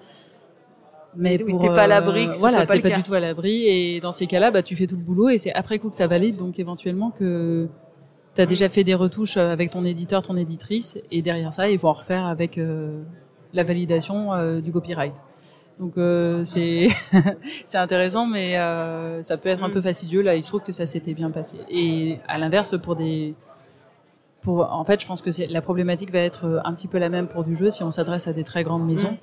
Mais 1.16 1.36
Oui, 1.44 1.50
pour 1.52 1.60
t'es 1.60 1.68
pas 1.68 1.82
à 1.82 1.86
l'abri 1.86 2.28
voilà, 2.38 2.64
pas 2.64 2.76
t'es 2.76 2.80
pas 2.80 2.88
cas. 2.92 2.96
du 2.96 3.02
tout 3.02 3.12
à 3.12 3.20
l'abri 3.20 3.66
et 3.68 4.00
dans 4.00 4.10
ces 4.10 4.26
cas-là, 4.26 4.50
bah 4.50 4.62
tu 4.62 4.74
fais 4.74 4.86
tout 4.86 4.96
le 4.96 5.02
boulot 5.02 5.28
et 5.28 5.36
c'est 5.36 5.52
après 5.52 5.78
coup 5.78 5.90
que 5.90 5.96
ça 5.96 6.06
valide. 6.06 6.36
Donc 6.36 6.58
éventuellement 6.58 7.10
que 7.10 7.68
tu 8.34 8.40
as 8.40 8.46
déjà 8.46 8.68
fait 8.68 8.84
des 8.84 8.94
retouches 8.94 9.36
euh, 9.36 9.52
avec 9.52 9.70
ton 9.70 9.84
éditeur, 9.84 10.22
ton 10.22 10.36
éditrice 10.36 10.98
et 11.10 11.22
derrière 11.22 11.52
ça, 11.52 11.68
ils 11.70 11.78
vont 11.78 11.88
en 11.88 11.92
refaire 11.94 12.26
avec 12.26 12.58
euh, 12.58 13.02
la 13.52 13.62
validation 13.64 14.32
euh, 14.34 14.60
du 14.60 14.72
copyright. 14.72 15.14
Donc 15.80 15.96
euh, 15.98 16.42
c'est 16.44 16.88
c'est 17.64 17.78
intéressant, 17.78 18.26
mais 18.26 18.54
ça 19.22 19.36
peut 19.36 19.48
être 19.48 19.62
un 19.64 19.68
Mm. 19.68 19.72
peu 19.72 19.80
fastidieux. 19.80 20.22
Là, 20.22 20.36
il 20.36 20.42
se 20.42 20.48
trouve 20.48 20.62
que 20.62 20.72
ça 20.72 20.86
s'était 20.86 21.14
bien 21.14 21.30
passé. 21.30 21.56
Et 21.68 22.18
à 22.28 22.38
l'inverse, 22.38 22.76
pour 22.78 22.94
des 22.96 23.34
pour 24.40 24.70
en 24.72 24.84
fait, 24.84 25.00
je 25.00 25.06
pense 25.06 25.22
que 25.22 25.30
la 25.50 25.62
problématique 25.62 26.12
va 26.12 26.20
être 26.20 26.60
un 26.64 26.74
petit 26.74 26.86
peu 26.86 26.98
la 26.98 27.08
même 27.08 27.26
pour 27.28 27.44
du 27.44 27.56
jeu 27.56 27.70
si 27.70 27.82
on 27.82 27.90
s'adresse 27.90 28.28
à 28.28 28.32
des 28.32 28.44
très 28.44 28.62
grandes 28.62 28.86
maisons. 28.86 29.16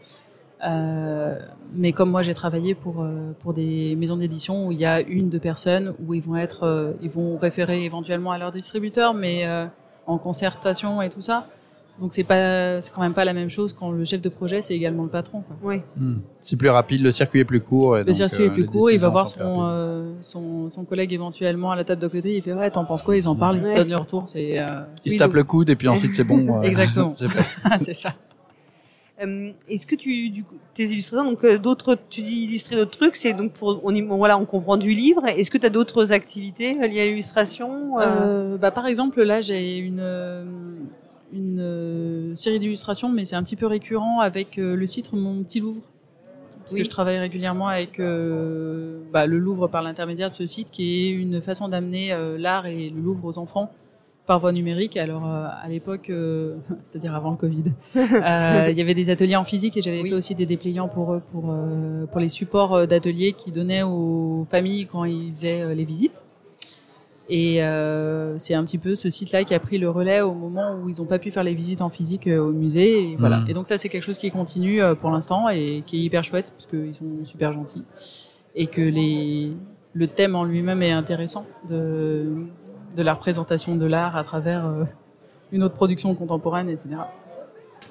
Euh, 0.65 1.39
mais 1.73 1.91
comme 1.93 2.11
moi, 2.11 2.21
j'ai 2.21 2.33
travaillé 2.33 2.75
pour 2.75 3.01
euh, 3.01 3.31
pour 3.39 3.53
des 3.53 3.95
maisons 3.95 4.17
d'édition 4.17 4.67
où 4.67 4.71
il 4.71 4.79
y 4.79 4.85
a 4.85 5.01
une 5.01 5.29
deux 5.29 5.39
personnes 5.39 5.93
où 6.05 6.13
ils 6.13 6.21
vont 6.21 6.35
être, 6.35 6.63
euh, 6.63 6.91
ils 7.01 7.09
vont 7.09 7.37
référer 7.37 7.83
éventuellement 7.83 8.31
à 8.31 8.37
leur 8.37 8.51
distributeur, 8.51 9.13
mais 9.13 9.45
euh, 9.45 9.65
en 10.07 10.17
concertation 10.17 11.01
et 11.01 11.09
tout 11.09 11.21
ça. 11.21 11.47
Donc 11.99 12.13
c'est 12.13 12.23
pas, 12.23 12.79
c'est 12.81 12.91
quand 12.93 13.01
même 13.01 13.13
pas 13.13 13.25
la 13.25 13.33
même 13.33 13.49
chose 13.49 13.73
quand 13.73 13.91
le 13.91 14.03
chef 14.05 14.21
de 14.21 14.29
projet 14.29 14.61
c'est 14.61 14.73
également 14.75 15.03
le 15.03 15.09
patron. 15.09 15.41
Quoi. 15.41 15.55
Oui. 15.61 15.81
Hmm. 15.97 16.19
C'est 16.39 16.55
plus 16.57 16.69
rapide, 16.69 17.01
le 17.01 17.11
circuit 17.11 17.39
est 17.41 17.45
plus 17.45 17.61
court. 17.61 17.97
et 17.97 17.99
Le 17.99 18.05
donc, 18.05 18.15
circuit 18.15 18.43
euh, 18.43 18.47
est 18.47 18.49
plus 18.51 18.65
court, 18.65 18.89
il 18.91 18.99
va 18.99 19.09
voir 19.09 19.27
son, 19.27 19.59
euh, 19.63 20.11
son 20.21 20.69
son 20.69 20.83
collègue 20.85 21.11
éventuellement 21.13 21.71
à 21.71 21.75
la 21.75 21.83
table 21.83 22.01
d'à 22.01 22.09
côté. 22.09 22.35
Il 22.35 22.41
fait 22.41 22.53
ouais, 22.53 22.71
t'en 22.71 22.85
penses 22.85 23.01
quoi? 23.01 23.15
Ils 23.17 23.27
en 23.27 23.35
parlent, 23.35 23.57
ils 23.57 23.63
Ouais. 23.63 23.75
donnent 23.75 23.89
le 23.89 23.97
retour. 23.97 24.23
C'est 24.25 24.59
euh, 24.59 24.81
Il 24.97 25.01
c'est- 25.01 25.09
se 25.11 25.17
tape 25.17 25.33
le 25.33 25.43
coude 25.43 25.69
et 25.69 25.75
puis 25.75 25.87
ensuite 25.89 26.15
c'est 26.15 26.23
bon. 26.23 26.57
euh, 26.59 26.61
Exactement. 26.63 27.13
c'est 27.81 27.93
ça. 27.93 28.13
Euh, 29.21 29.51
Est-ce 29.69 29.85
que 29.85 29.95
tu, 29.95 30.29
du 30.29 30.43
coup, 30.43 30.55
tes 30.73 30.85
illustrations, 30.85 31.29
donc 31.31 31.43
euh, 31.43 31.57
d'autres, 31.57 31.97
tu 32.09 32.21
dis 32.21 32.45
illustrer 32.45 32.75
d'autres 32.75 32.97
trucs, 32.97 33.15
c'est 33.15 33.33
donc 33.33 33.53
pour, 33.53 33.79
on, 33.83 33.93
y- 33.93 34.01
bon, 34.01 34.17
voilà, 34.17 34.37
on 34.37 34.45
comprend 34.45 34.77
du 34.77 34.89
livre. 34.89 35.25
Est-ce 35.27 35.51
que 35.51 35.57
tu 35.57 35.65
as 35.65 35.69
d'autres 35.69 36.11
activités 36.11 36.81
euh, 36.81 36.87
liées 36.87 37.01
à 37.01 37.05
l'illustration 37.05 37.99
euh, 37.99 38.57
bah, 38.57 38.71
par 38.71 38.87
exemple, 38.87 39.21
là, 39.21 39.41
j'ai 39.41 39.77
une, 39.77 40.03
une 41.33 42.35
série 42.35 42.59
d'illustrations, 42.59 43.09
mais 43.09 43.25
c'est 43.25 43.35
un 43.35 43.43
petit 43.43 43.55
peu 43.55 43.67
récurrent 43.67 44.19
avec 44.21 44.57
le 44.57 44.85
site 44.85 45.13
Mon 45.13 45.43
Petit 45.43 45.59
Louvre. 45.59 45.81
Parce 46.59 46.73
Oui. 46.73 46.79
que 46.79 46.83
je 46.85 46.89
travaille 46.89 47.17
régulièrement 47.19 47.67
avec 47.67 47.97
bah, 47.97 49.25
le 49.25 49.37
Louvre 49.37 49.67
par 49.67 49.81
l'intermédiaire 49.81 50.29
de 50.29 50.33
ce 50.33 50.45
site, 50.45 50.69
qui 50.71 51.07
est 51.07 51.09
une 51.11 51.41
façon 51.41 51.67
d'amener 51.67 52.15
l'art 52.37 52.65
et 52.65 52.89
le 52.89 53.01
Louvre 53.01 53.25
aux 53.25 53.37
enfants 53.39 53.71
par 54.25 54.39
voie 54.39 54.51
numérique. 54.51 54.97
Alors, 54.97 55.25
euh, 55.25 55.47
à 55.61 55.67
l'époque, 55.67 56.09
euh, 56.09 56.55
c'est-à-dire 56.83 57.15
avant 57.15 57.31
le 57.31 57.37
Covid, 57.37 57.63
euh, 57.95 58.67
il 58.69 58.77
y 58.77 58.81
avait 58.81 58.93
des 58.93 59.09
ateliers 59.09 59.35
en 59.35 59.43
physique 59.43 59.77
et 59.77 59.81
j'avais 59.81 60.01
Oui. 60.01 60.09
fait 60.09 60.15
aussi 60.15 60.35
des 60.35 60.45
dépliants 60.45 60.87
pour 60.87 61.13
eux, 61.13 61.21
pour, 61.31 61.45
euh, 61.51 62.05
pour 62.05 62.19
les 62.21 62.29
supports 62.29 62.87
d'ateliers 62.87 63.33
qu'ils 63.33 63.53
donnaient 63.53 63.83
aux 63.83 64.45
familles 64.49 64.85
quand 64.85 65.05
ils 65.05 65.31
faisaient 65.31 65.61
euh, 65.61 65.73
les 65.73 65.85
visites. 65.85 66.23
Et 67.33 67.63
euh, 67.63 68.37
c'est 68.37 68.55
un 68.55 68.63
petit 68.65 68.77
peu 68.77 68.93
ce 68.93 69.09
site-là 69.09 69.45
qui 69.45 69.53
a 69.53 69.59
pris 69.61 69.77
le 69.77 69.89
relais 69.89 70.19
au 70.19 70.33
moment 70.33 70.75
où 70.75 70.89
ils 70.89 70.99
n'ont 70.99 71.07
pas 71.07 71.17
pu 71.17 71.31
faire 71.31 71.45
les 71.45 71.53
visites 71.53 71.81
en 71.81 71.89
physique 71.89 72.27
euh, 72.27 72.39
au 72.39 72.51
musée. 72.51 73.11
Et, 73.11 73.15
voilà. 73.15 73.39
Mhm. 73.39 73.49
et 73.49 73.53
donc 73.53 73.67
ça, 73.67 73.77
c'est 73.77 73.87
quelque 73.87 74.03
chose 74.03 74.17
qui 74.17 74.29
continue 74.31 74.81
euh, 74.81 74.95
pour 74.95 75.11
l'instant 75.11 75.47
et 75.47 75.81
qui 75.85 75.97
est 75.97 76.01
hyper 76.01 76.25
chouette 76.25 76.51
parce 76.51 76.65
qu'ils 76.67 76.93
sont 76.93 77.23
super 77.23 77.53
gentils 77.53 77.85
et 78.53 78.67
que 78.67 78.81
les, 78.81 79.53
le 79.93 80.07
thème 80.07 80.35
en 80.35 80.43
lui-même 80.43 80.83
est 80.83 80.91
intéressant 80.91 81.45
de, 81.69 82.33
de 82.95 83.03
la 83.03 83.13
représentation 83.13 83.75
de 83.75 83.85
l'art 83.85 84.15
à 84.15 84.23
travers 84.23 84.65
euh, 84.65 84.83
une 85.51 85.63
autre 85.63 85.75
production 85.75 86.13
contemporaine, 86.15 86.69
etc. 86.69 86.89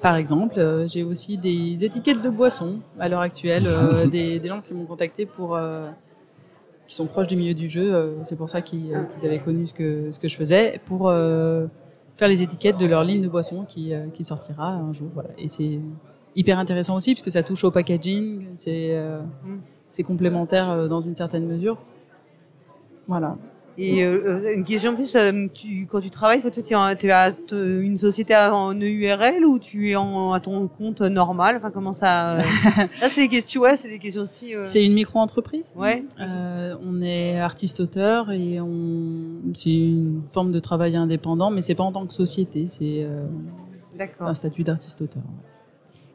Par 0.01 0.15
exemple, 0.15 0.59
euh, 0.59 0.87
j'ai 0.87 1.03
aussi 1.03 1.37
des 1.37 1.85
étiquettes 1.85 2.21
de 2.21 2.29
boissons 2.29 2.79
à 2.99 3.07
l'heure 3.07 3.21
actuelle, 3.21 3.65
euh, 3.67 4.07
des, 4.15 4.39
des 4.39 4.47
gens 4.47 4.61
qui 4.61 4.73
m'ont 4.73 4.85
contacté 4.85 5.25
pour 5.25 5.55
euh, 5.55 5.89
qui 6.87 6.95
sont 6.95 7.05
proches 7.05 7.27
du 7.27 7.35
milieu 7.35 7.53
du 7.53 7.69
jeu, 7.69 8.17
c'est 8.23 8.35
pour 8.35 8.49
ça 8.49 8.61
qu'ils 8.61 9.07
qu'ils 9.11 9.25
avaient 9.25 9.39
connu 9.39 9.67
ce 9.67 9.73
que 9.73 10.11
ce 10.11 10.19
que 10.19 10.27
je 10.27 10.35
faisais 10.35 10.81
pour 10.85 11.07
euh, 11.07 11.67
faire 12.17 12.27
les 12.27 12.41
étiquettes 12.41 12.77
de 12.77 12.85
leur 12.85 13.03
ligne 13.03 13.21
de 13.21 13.29
boissons 13.29 13.63
qui 13.63 13.93
qui 14.13 14.23
sortira 14.23 14.69
un 14.73 14.91
jour. 14.91 15.07
Voilà, 15.13 15.29
et 15.37 15.47
c'est 15.47 15.79
hyper 16.35 16.59
intéressant 16.59 16.95
aussi 16.95 17.13
parce 17.13 17.21
que 17.21 17.29
ça 17.29 17.43
touche 17.43 17.63
au 17.63 17.71
packaging, 17.71 18.47
c'est 18.55 18.89
euh, 18.91 19.21
Mm. 19.45 19.59
c'est 19.87 20.03
complémentaire 20.03 20.89
dans 20.89 21.01
une 21.01 21.15
certaine 21.15 21.45
mesure. 21.45 21.77
Voilà. 23.07 23.37
Et 23.77 24.03
euh, 24.03 24.41
euh, 24.45 24.53
une 24.53 24.63
question 24.63 24.91
en 24.91 24.95
plus, 24.95 25.15
euh, 25.15 25.47
tu, 25.53 25.87
quand 25.89 26.01
tu 26.01 26.09
travailles, 26.09 26.41
toi, 26.41 26.51
tu 26.51 26.59
es, 26.61 27.11
à 27.11 27.33
une 27.51 27.97
société 27.97 28.35
en 28.35 28.73
EURL 28.73 29.45
ou 29.45 29.59
tu 29.59 29.91
es 29.91 29.95
en, 29.95 30.33
à 30.33 30.39
ton 30.39 30.67
compte 30.67 31.01
normal? 31.01 31.55
Enfin, 31.57 31.71
comment 31.71 31.93
ça 31.93 32.31
euh, 32.39 32.41
Là, 33.01 33.09
c'est 33.09 33.21
des 33.21 33.27
questions, 33.27 33.61
ouais, 33.61 33.77
c'est 33.77 33.89
des 33.89 33.99
questions 33.99 34.23
aussi. 34.23 34.53
C'est 34.65 34.83
une 34.83 34.93
micro-entreprise? 34.93 35.73
Ouais. 35.75 36.03
On 36.19 37.01
est 37.01 37.39
artiste-auteur 37.39 38.31
et 38.31 38.59
on 38.59 38.71
c'est 39.53 39.69
une 39.71 40.21
forme 40.29 40.51
de 40.51 40.59
travail 40.59 40.95
indépendant, 40.95 41.49
mais 41.49 41.61
c'est 41.61 41.75
pas 41.75 41.83
en 41.83 41.91
tant 41.91 42.05
que 42.05 42.13
société, 42.13 42.65
c'est 42.67 43.05
un 44.19 44.33
statut 44.33 44.63
d'artiste-auteur. 44.63 45.23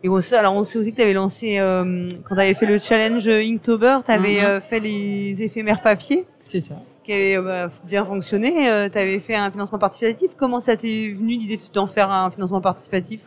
Et 0.04 0.08
on 0.08 0.20
sait, 0.20 0.36
alors 0.36 0.54
on 0.54 0.62
sait 0.62 0.78
aussi 0.78 0.92
que 0.92 0.96
tu 0.96 1.02
avais 1.02 1.14
lancé, 1.14 1.56
quand 1.58 2.34
tu 2.34 2.40
avais 2.40 2.54
fait 2.54 2.66
le 2.66 2.78
challenge 2.78 3.26
Inktober, 3.26 3.98
tu 4.04 4.12
avais 4.12 4.40
Mhm. 4.42 4.60
fait 4.60 4.80
les 4.80 5.42
éphémères 5.42 5.80
papier 5.82 6.26
C'est 6.42 6.60
ça. 6.60 6.76
Qui 7.06 7.12
avaient 7.12 7.36
euh, 7.38 7.66
bah, 7.68 7.72
bien 7.84 8.04
fonctionné. 8.04 8.50
tu 8.92 8.98
avais 8.98 9.20
fait 9.20 9.34
un 9.36 9.50
financement 9.50 9.78
participatif. 9.78 10.32
Comment 10.36 10.60
ça 10.60 10.76
t'est 10.76 11.14
venu 11.16 11.36
l'idée 11.36 11.56
de- 11.56 11.72
d'en 11.72 11.86
faire 11.86 12.10
un 12.10 12.30
financement 12.30 12.60
participatif? 12.60 13.20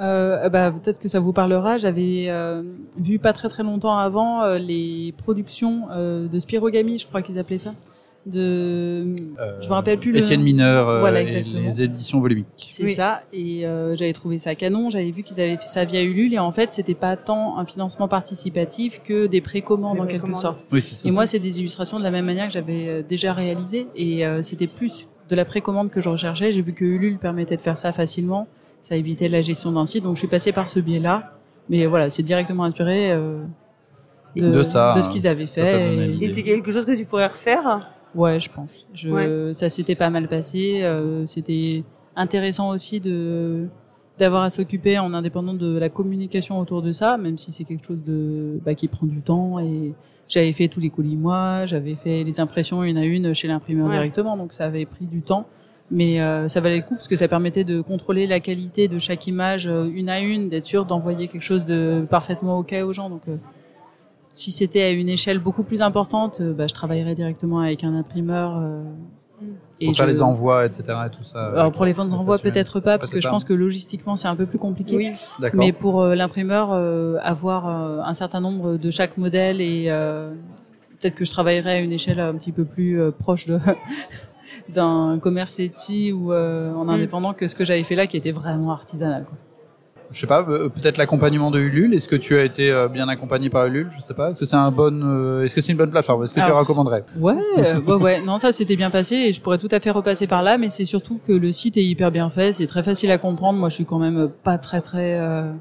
Euh, 0.00 0.48
bah, 0.48 0.70
peut-être 0.70 1.00
que 1.00 1.08
ça 1.08 1.18
vous 1.20 1.32
parlera. 1.32 1.76
J'avais 1.78 2.26
euh, 2.28 2.62
vu 2.98 3.18
pas 3.18 3.32
très 3.32 3.48
très 3.48 3.62
longtemps 3.62 3.96
avant 3.98 4.42
euh, 4.42 4.58
les 4.58 5.12
productions 5.16 5.88
euh, 5.90 6.28
de 6.28 6.38
Spirogami, 6.38 6.98
je 6.98 7.06
crois 7.06 7.22
qu'ils 7.22 7.38
appelaient 7.38 7.58
ça. 7.58 7.74
De, 8.30 9.04
je 9.60 9.68
me 9.68 9.72
rappelle 9.72 9.98
plus 9.98 10.14
Euh, 10.14 10.18
Étienne. 10.18 10.42
Mineur 10.42 10.88
euh, 10.88 11.00
Voilà, 11.00 11.20
et 11.20 11.22
exactement. 11.22 11.66
les 11.66 11.82
éditions 11.82 12.20
volumiques. 12.20 12.46
C'est 12.56 12.84
Oui. 12.84 12.90
ça. 12.92 13.22
Et 13.32 13.66
euh, 13.66 13.94
j'avais 13.94 14.12
trouvé 14.12 14.38
ça 14.38 14.54
canon. 14.54 14.90
J'avais 14.90 15.10
vu 15.10 15.22
qu'ils 15.22 15.40
avaient 15.40 15.56
fait 15.56 15.66
ça 15.66 15.84
via 15.84 16.02
Ulule 16.02 16.34
et 16.34 16.38
en 16.38 16.52
fait 16.52 16.70
c'était 16.72 16.94
pas 16.94 17.16
tant 17.16 17.58
un 17.58 17.64
financement 17.64 18.08
participatif 18.08 19.00
que 19.02 19.26
des 19.26 19.40
précommandes 19.40 19.96
Des 19.96 20.02
en 20.02 20.06
quelque 20.06 20.34
sorte. 20.34 20.64
Oui, 20.72 20.80
c'est 20.82 20.94
ça. 20.94 21.08
Et 21.08 21.10
moi, 21.10 21.26
c'est 21.26 21.38
des 21.38 21.58
illustrations 21.60 21.98
de 21.98 22.04
la 22.04 22.10
même 22.10 22.26
manière 22.26 22.46
que 22.46 22.52
j'avais 22.52 22.86
euh, 22.88 23.02
déjà 23.08 23.32
réalisées. 23.32 23.86
Et 23.96 24.26
euh, 24.26 24.42
c'était 24.42 24.66
plus 24.66 25.08
de 25.30 25.34
la 25.36 25.44
précommande 25.44 25.90
que 25.90 26.00
je 26.00 26.08
recherchais. 26.08 26.50
J'ai 26.52 26.62
vu 26.62 26.72
que 26.72 26.84
Ulule 26.84 27.18
permettait 27.18 27.56
de 27.56 27.62
faire 27.62 27.76
ça 27.76 27.92
facilement. 27.92 28.46
Ça 28.80 28.94
évitait 28.96 29.28
la 29.28 29.40
gestion 29.40 29.72
d'un 29.72 29.86
site. 29.86 30.04
Donc, 30.04 30.14
je 30.16 30.20
suis 30.20 30.28
passée 30.28 30.52
par 30.52 30.68
ce 30.68 30.78
biais-là. 30.80 31.32
Mais 31.68 31.84
voilà, 31.86 32.08
c'est 32.10 32.22
directement 32.22 32.64
inspiré 32.64 33.10
euh, 33.12 33.38
de, 34.36 34.50
De 34.50 34.62
ça, 34.62 34.94
de 34.94 35.00
ce 35.00 35.08
qu'ils 35.08 35.26
avaient 35.26 35.46
fait. 35.46 35.96
l'idée. 36.06 36.24
Et 36.24 36.28
c'est 36.28 36.42
quelque 36.42 36.70
chose 36.72 36.84
que 36.86 36.94
tu 36.96 37.04
pourrais 37.04 37.26
refaire? 37.26 37.90
Ouais, 38.14 38.38
je 38.40 38.50
pense. 38.50 38.86
Je, 38.94 39.08
Ouais. 39.10 39.54
Ça 39.54 39.68
s'était 39.68 39.94
pas 39.94 40.10
mal 40.10 40.28
passé. 40.28 40.80
euh, 40.82 41.24
C'était 41.26 41.84
intéressant 42.16 42.70
aussi 42.70 43.00
de 43.00 43.66
d'avoir 44.18 44.42
à 44.42 44.50
s'occuper 44.50 44.98
en 44.98 45.14
indépendant 45.14 45.54
de 45.54 45.78
la 45.78 45.88
communication 45.88 46.58
autour 46.58 46.82
de 46.82 46.90
ça, 46.90 47.16
même 47.16 47.38
si 47.38 47.52
c'est 47.52 47.62
quelque 47.62 47.86
chose 47.86 48.02
de 48.04 48.58
bah, 48.64 48.74
qui 48.74 48.88
prend 48.88 49.06
du 49.06 49.20
temps. 49.20 49.60
Et 49.60 49.92
j'avais 50.26 50.52
fait 50.52 50.66
tous 50.66 50.80
les 50.80 50.90
colis 50.90 51.16
moi, 51.16 51.66
j'avais 51.66 51.94
fait 51.94 52.24
les 52.24 52.40
impressions 52.40 52.82
une 52.82 52.98
à 52.98 53.04
une 53.04 53.32
chez 53.32 53.46
l'imprimeur 53.46 53.86
Ouais. 53.86 53.92
directement, 53.94 54.36
donc 54.36 54.52
ça 54.52 54.64
avait 54.64 54.86
pris 54.86 55.04
du 55.06 55.22
temps. 55.22 55.46
Mais 55.92 56.20
euh, 56.20 56.48
ça 56.48 56.60
valait 56.60 56.78
le 56.78 56.82
coup 56.82 56.94
parce 56.96 57.06
que 57.08 57.14
ça 57.16 57.28
permettait 57.28 57.62
de 57.64 57.80
contrôler 57.80 58.26
la 58.26 58.40
qualité 58.40 58.88
de 58.88 58.98
chaque 58.98 59.26
image 59.28 59.66
euh, 59.68 59.88
une 59.94 60.08
à 60.10 60.18
une, 60.20 60.48
d'être 60.48 60.64
sûr 60.64 60.84
d'envoyer 60.84 61.28
quelque 61.28 61.40
chose 61.42 61.64
de 61.64 62.04
parfaitement 62.10 62.58
ok 62.58 62.74
aux 62.84 62.92
gens. 62.92 63.08
Donc 63.10 63.22
euh, 63.28 63.36
si 64.32 64.50
c'était 64.50 64.82
à 64.82 64.90
une 64.90 65.08
échelle 65.08 65.38
beaucoup 65.38 65.62
plus 65.62 65.82
importante, 65.82 66.40
euh, 66.40 66.52
bah, 66.52 66.66
je 66.66 66.74
travaillerais 66.74 67.14
directement 67.14 67.60
avec 67.60 67.82
un 67.84 67.94
imprimeur. 67.94 68.56
euh, 68.58 68.82
Pour 69.84 69.96
faire 69.96 70.06
je- 70.06 70.10
les 70.10 70.22
envois, 70.22 70.66
etc. 70.66 70.82
et 71.06 71.10
tout 71.16 71.22
ça. 71.24 71.46
Alors 71.50 71.72
pour 71.72 71.84
les 71.84 71.98
envois 72.00 72.36
passionnant. 72.36 72.38
peut-être 72.42 72.80
pas 72.80 72.98
parce 72.98 73.10
que 73.10 73.20
je 73.20 73.28
pense 73.28 73.44
que 73.44 73.52
logistiquement 73.52 74.16
c'est 74.16 74.26
un 74.28 74.34
peu 74.36 74.46
plus 74.46 74.58
compliqué. 74.58 74.96
Oui. 74.96 75.12
Mais 75.54 75.72
pour 75.72 76.00
euh, 76.02 76.14
l'imprimeur, 76.16 76.70
euh, 76.72 77.16
avoir 77.22 77.68
euh, 77.68 78.00
un 78.02 78.14
certain 78.14 78.40
nombre 78.40 78.76
de 78.76 78.90
chaque 78.90 79.16
modèle 79.16 79.60
et 79.60 79.86
euh, 79.88 80.32
peut-être 81.00 81.14
que 81.14 81.24
je 81.24 81.30
travaillerais 81.30 81.74
à 81.74 81.78
une 81.80 81.92
échelle 81.92 82.18
un 82.18 82.34
petit 82.34 82.50
peu 82.50 82.64
plus 82.64 83.00
euh, 83.00 83.12
proche 83.12 83.46
de 83.46 83.58
d'un 84.68 85.18
commerce 85.20 85.58
Etsy 85.60 86.10
ou 86.12 86.32
euh, 86.32 86.72
en 86.74 86.84
Mm. 86.86 86.90
indépendant 86.90 87.32
que 87.34 87.46
ce 87.46 87.54
que 87.54 87.64
j'avais 87.64 87.84
fait 87.84 87.94
là 87.94 88.06
qui 88.06 88.16
était 88.16 88.32
vraiment 88.32 88.72
artisanal. 88.72 89.24
Quoi. 89.24 89.38
Je 90.10 90.20
sais 90.20 90.26
pas, 90.26 90.42
euh, 90.48 90.70
peut-être 90.70 90.96
l'accompagnement 90.96 91.50
de 91.50 91.60
Ulule. 91.60 91.92
Est-ce 91.92 92.08
que 92.08 92.16
tu 92.16 92.38
as 92.38 92.44
été 92.44 92.70
euh, 92.70 92.88
bien 92.88 93.08
accompagné 93.08 93.50
par 93.50 93.66
Ulule? 93.66 93.88
Je 93.90 94.00
sais 94.06 94.14
pas. 94.14 94.30
Est-ce 94.30 94.40
que 94.40 94.46
c'est 94.46 94.56
un 94.56 94.70
bon, 94.70 95.02
euh, 95.04 95.44
est-ce 95.44 95.54
que 95.54 95.60
c'est 95.60 95.72
une 95.72 95.78
bonne 95.78 95.90
plateforme? 95.90 96.24
Est-ce 96.24 96.34
que 96.34 96.40
tu 96.40 96.50
recommanderais? 96.50 97.04
Ouais, 97.18 97.34
ouais, 97.56 97.94
ouais. 97.94 98.20
Non, 98.22 98.38
ça 98.38 98.50
s'était 98.50 98.76
bien 98.76 98.90
passé 98.90 99.14
et 99.16 99.32
je 99.34 99.42
pourrais 99.42 99.58
tout 99.58 99.68
à 99.70 99.80
fait 99.80 99.90
repasser 99.90 100.26
par 100.26 100.42
là, 100.42 100.56
mais 100.56 100.70
c'est 100.70 100.86
surtout 100.86 101.20
que 101.26 101.32
le 101.32 101.52
site 101.52 101.76
est 101.76 101.84
hyper 101.84 102.10
bien 102.10 102.30
fait, 102.30 102.52
c'est 102.54 102.66
très 102.66 102.82
facile 102.82 103.10
à 103.10 103.18
comprendre. 103.18 103.58
Moi, 103.58 103.68
je 103.68 103.74
suis 103.74 103.84
quand 103.84 103.98
même 103.98 104.30
pas 104.42 104.56
très 104.56 104.80
très 104.80 105.18
euh, 105.20 105.52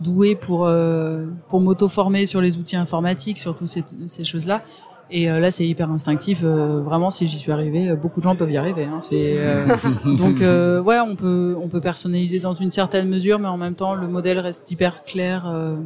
douée 0.00 0.36
pour 0.36 0.66
euh, 0.66 1.26
pour 1.48 1.60
m'auto-former 1.60 2.24
sur 2.24 2.40
les 2.40 2.56
outils 2.56 2.76
informatiques, 2.76 3.38
sur 3.38 3.54
toutes 3.56 3.68
ces, 3.68 3.84
ces 4.06 4.24
choses-là. 4.24 4.62
Et 5.10 5.30
euh, 5.30 5.38
là, 5.38 5.50
c'est 5.52 5.66
hyper 5.66 5.90
instinctif. 5.90 6.40
euh, 6.42 6.80
vraiment, 6.80 7.10
si 7.10 7.26
j'y 7.28 7.38
suis 7.38 7.52
arrivé, 7.52 7.90
euh, 7.90 7.94
beaucoup 7.96 8.18
de 8.20 8.24
gens 8.24 8.34
peuvent 8.34 8.50
y 8.50 8.56
arriver. 8.56 8.84
Hein. 8.84 9.00
C'est 9.00 9.34
euh, 9.38 9.66
donc 10.18 10.40
euh, 10.40 10.80
ouais, 10.82 10.98
on 10.98 11.14
peut 11.14 11.56
on 11.62 11.68
peut 11.68 11.80
personnaliser 11.80 12.40
dans 12.40 12.54
une 12.54 12.70
certaine 12.72 13.08
mesure, 13.08 13.38
mais 13.38 13.48
en 13.48 13.56
même 13.56 13.74
temps, 13.76 13.94
le 13.94 14.08
modèle 14.08 14.38
reste 14.40 14.70
hyper 14.70 15.04
clair. 15.04 15.46
euh. 15.46 15.76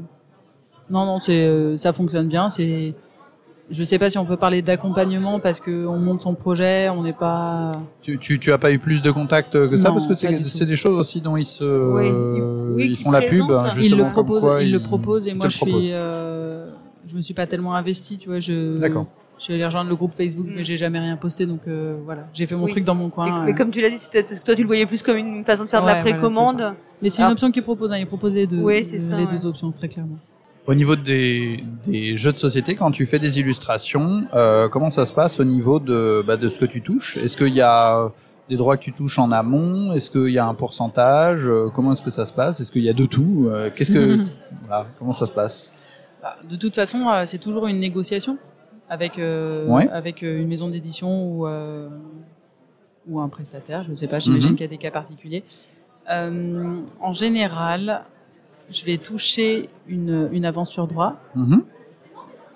Non, 0.89 1.05
non, 1.07 1.19
c'est 1.21 1.45
euh, 1.47 1.77
ça 1.77 1.93
fonctionne 1.93 2.29
bien. 2.29 2.49
C'est 2.49 2.95
je 3.71 3.85
sais 3.85 3.99
pas 4.01 4.11
si 4.11 4.19
on 4.19 4.25
peut 4.25 4.37
parler 4.39 4.63
d'accompagnement 4.63 5.39
parce 5.39 5.61
que 5.61 5.87
on 5.87 5.99
monte 5.99 6.23
son 6.23 6.35
projet, 6.35 6.89
on 6.89 7.03
n'est 7.05 7.13
pas. 7.13 7.81
tu, 8.03 8.19
tu, 8.19 8.39
tu 8.41 8.53
as 8.53 8.59
pas 8.59 8.73
eu 8.73 8.79
plus 8.81 9.01
de 9.03 9.11
contacts 9.13 9.53
que 9.53 9.77
ça? 9.77 9.89
Non, 9.91 9.95
parce 9.95 10.07
que 10.09 10.15
c'est 10.15 10.67
des 10.67 10.77
choses 10.77 10.99
aussi 10.99 11.21
dont 11.21 11.37
ils 11.37 11.45
se 11.45 11.63
Oui, 11.63 12.09
euh, 12.11 12.75
oui, 12.75 12.87
ils 12.91 12.97
font 12.97 13.11
la 13.13 13.21
pub. 13.23 13.47
présentent. 13.47 13.73
Il 13.77 13.83
justement, 13.83 13.99
le 13.99 14.05
comme 14.07 14.13
propose, 14.15 14.41
quoi 14.43 14.63
il 14.63 14.73
le 14.73 14.79
ils- 14.79 14.83
propose 14.83 15.29
et 15.29 15.33
ils 15.33 15.37
moi 15.37 15.49
je 15.51 15.57
proposent. 15.59 15.79
suis, 15.83 15.91
euh, 15.93 16.67
je 17.11 17.17
me 17.17 17.21
suis 17.21 17.35
pas 17.35 17.47
tellement 17.47 17.75
investie, 17.75 18.19
tu 18.19 18.29
vois. 18.29 18.41
Je 18.41 18.79
D'accord. 18.79 19.07
Je 19.39 19.45
suis 19.45 19.55
allée 19.55 19.65
rejoindre 19.65 19.89
le 19.89 19.97
groupe 19.97 20.13
Facebook, 20.15 20.47
Mm. 20.49 20.53
mais 20.57 20.65
j'ai 20.65 20.77
jamais 20.77 20.99
rien 20.99 21.17
posté, 21.17 21.47
donc 21.47 21.61
euh, 21.67 21.97
voilà, 22.05 22.27
j'ai 22.35 22.45
fait 22.47 22.55
mon 22.57 22.65
Oui. 22.65 22.73
truc 22.73 22.85
dans 22.85 22.95
mon 22.95 23.07
Mais, 23.07 23.11
coin. 23.11 23.45
mais 23.47 23.53
euh. 23.53 23.55
comme 23.55 23.71
tu 23.71 23.81
l'as 23.81 23.89
dit, 23.89 23.97
c'est 23.99 24.13
peut-être 24.13 24.27
parce 24.29 24.41
que 24.41 24.45
toi 24.45 24.55
tu 24.55 24.61
le 24.63 24.67
voyais 24.67 24.85
plus 24.85 25.03
comme 25.03 25.17
une 25.17 25.45
façon 25.45 25.65
de 25.65 25.71
faire 25.71 25.81
de 25.81 25.87
la 25.87 26.03
voilà, 26.03 26.11
précommande. 26.19 26.75
Mais 27.01 27.09
c'est 27.09 27.19
une 27.19 27.25
Alors- 27.25 27.33
option 27.33 27.51
qu'ils 27.51 27.63
proposent, 27.63 27.91
hein, 27.93 27.97
ils 27.99 28.07
proposent 28.07 28.35
les 28.35 28.47
deux, 28.47 28.59
Oui, 28.59 28.85
c'est 28.85 28.99
ça, 28.99 29.17
les 29.17 29.25
ouais. 29.25 29.33
deux 29.33 29.47
options 29.47 29.71
très 29.73 29.89
clairement. 29.89 30.19
Au 30.67 30.75
niveau 30.75 30.95
des, 30.95 31.65
des 31.87 32.19
jeux 32.19 32.33
de 32.33 32.37
société, 32.37 32.77
quand 32.77 32.91
tu 32.91 33.07
fais 33.07 33.19
des 33.19 33.41
illustrations, 33.41 34.25
euh, 34.35 34.69
comment 34.69 34.91
ça 34.91 35.07
se 35.07 35.13
passe 35.15 35.41
au 35.41 35.45
niveau 35.45 35.81
de, 35.81 36.23
bah, 36.27 36.37
de 36.37 36.49
ce 36.51 36.59
que 36.59 36.67
tu 36.67 36.83
touches? 36.83 37.17
Est-ce 37.17 37.37
qu'il 37.39 37.55
y 37.55 37.63
a 37.63 38.13
des 38.51 38.57
droits 38.59 38.77
que 38.77 38.83
tu 38.85 38.93
touches 38.93 39.19
en 39.19 39.33
amont? 39.33 39.95
Est-ce 39.95 40.11
qu'il 40.11 40.29
y 40.35 40.39
a 40.39 40.47
un 40.47 40.55
pourcentage? 40.55 41.49
Comment 41.75 41.95
est-ce 41.95 42.03
que 42.03 42.11
ça 42.11 42.27
se 42.27 42.33
passe? 42.35 42.61
Est-ce 42.61 42.71
qu'il 42.71 42.83
y 42.85 42.91
a 42.91 42.93
de 42.93 43.07
tout? 43.07 43.49
Qu'est-ce 43.75 43.91
que 43.91 44.19
voilà, 44.67 44.85
comment 44.99 45.15
ça 45.15 45.25
se 45.25 45.33
passe? 45.33 45.73
De 46.49 46.57
toute 46.57 46.75
façon, 46.75 47.09
euh, 47.09 47.23
c'est 47.25 47.39
toujours 47.39 47.67
une 47.67 47.79
négociation 47.79 48.39
avec 48.89 49.19
euh, 49.19 49.67
Ouais. 49.67 49.89
avec 49.91 50.23
euh, 50.23 50.41
une 50.41 50.49
maison 50.49 50.69
d'édition 50.69 51.25
ou 51.31 51.47
euh, 51.47 51.89
ou 53.09 53.21
un 53.21 53.29
prestataire. 53.29 53.85
Je 53.85 53.91
ne 53.91 53.95
sais 53.95 54.07
pas. 54.09 54.19
J'imagine 54.19 54.51
Mhm. 54.51 54.57
qu'il 54.57 54.65
y 54.65 54.69
a 54.69 54.71
des 54.71 54.79
cas 54.79 54.91
particuliers. 54.91 55.43
Euh, 56.11 56.81
en 57.01 57.13
général, 57.13 58.03
je 58.71 58.85
vais 58.85 58.99
toucher 58.99 59.69
une, 59.89 60.29
une 60.33 60.45
avance 60.45 60.71
sur 60.71 60.87
droit. 60.87 61.17
Mhm. 61.35 61.63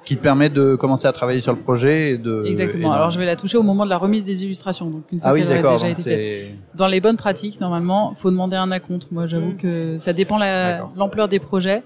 Qui 0.04 0.18
te 0.18 0.22
permet 0.22 0.50
de 0.50 0.74
commencer 0.74 1.06
à 1.08 1.12
travailler 1.12 1.40
sur 1.40 1.54
le 1.54 1.58
projet 1.60 2.10
et 2.10 2.18
de 2.18 2.44
Exactement. 2.44 2.92
et 2.92 2.94
Alors, 2.96 3.08
je 3.10 3.18
vais 3.18 3.24
la 3.24 3.36
toucher 3.36 3.56
au 3.56 3.62
moment 3.62 3.86
de 3.86 3.90
la 3.90 3.96
remise 3.96 4.26
des 4.26 4.44
illustrations. 4.44 4.90
Donc, 4.90 5.04
une 5.10 5.18
fois 5.18 5.30
ah 5.30 5.32
oui 5.32 5.46
d'accord. 5.46 5.80
Dans 6.74 6.88
les 6.88 7.00
bonnes 7.00 7.16
pratiques, 7.16 7.58
normalement, 7.58 8.12
faut 8.14 8.30
demander 8.30 8.56
un 8.56 8.70
acompte. 8.70 9.10
Moi, 9.12 9.24
j'avoue 9.24 9.52
Mm. 9.52 9.56
que 9.56 9.96
ça 9.98 10.12
dépend 10.12 10.36
la- 10.36 10.90
l'ampleur 10.94 11.28
des 11.28 11.38
projets, 11.38 11.82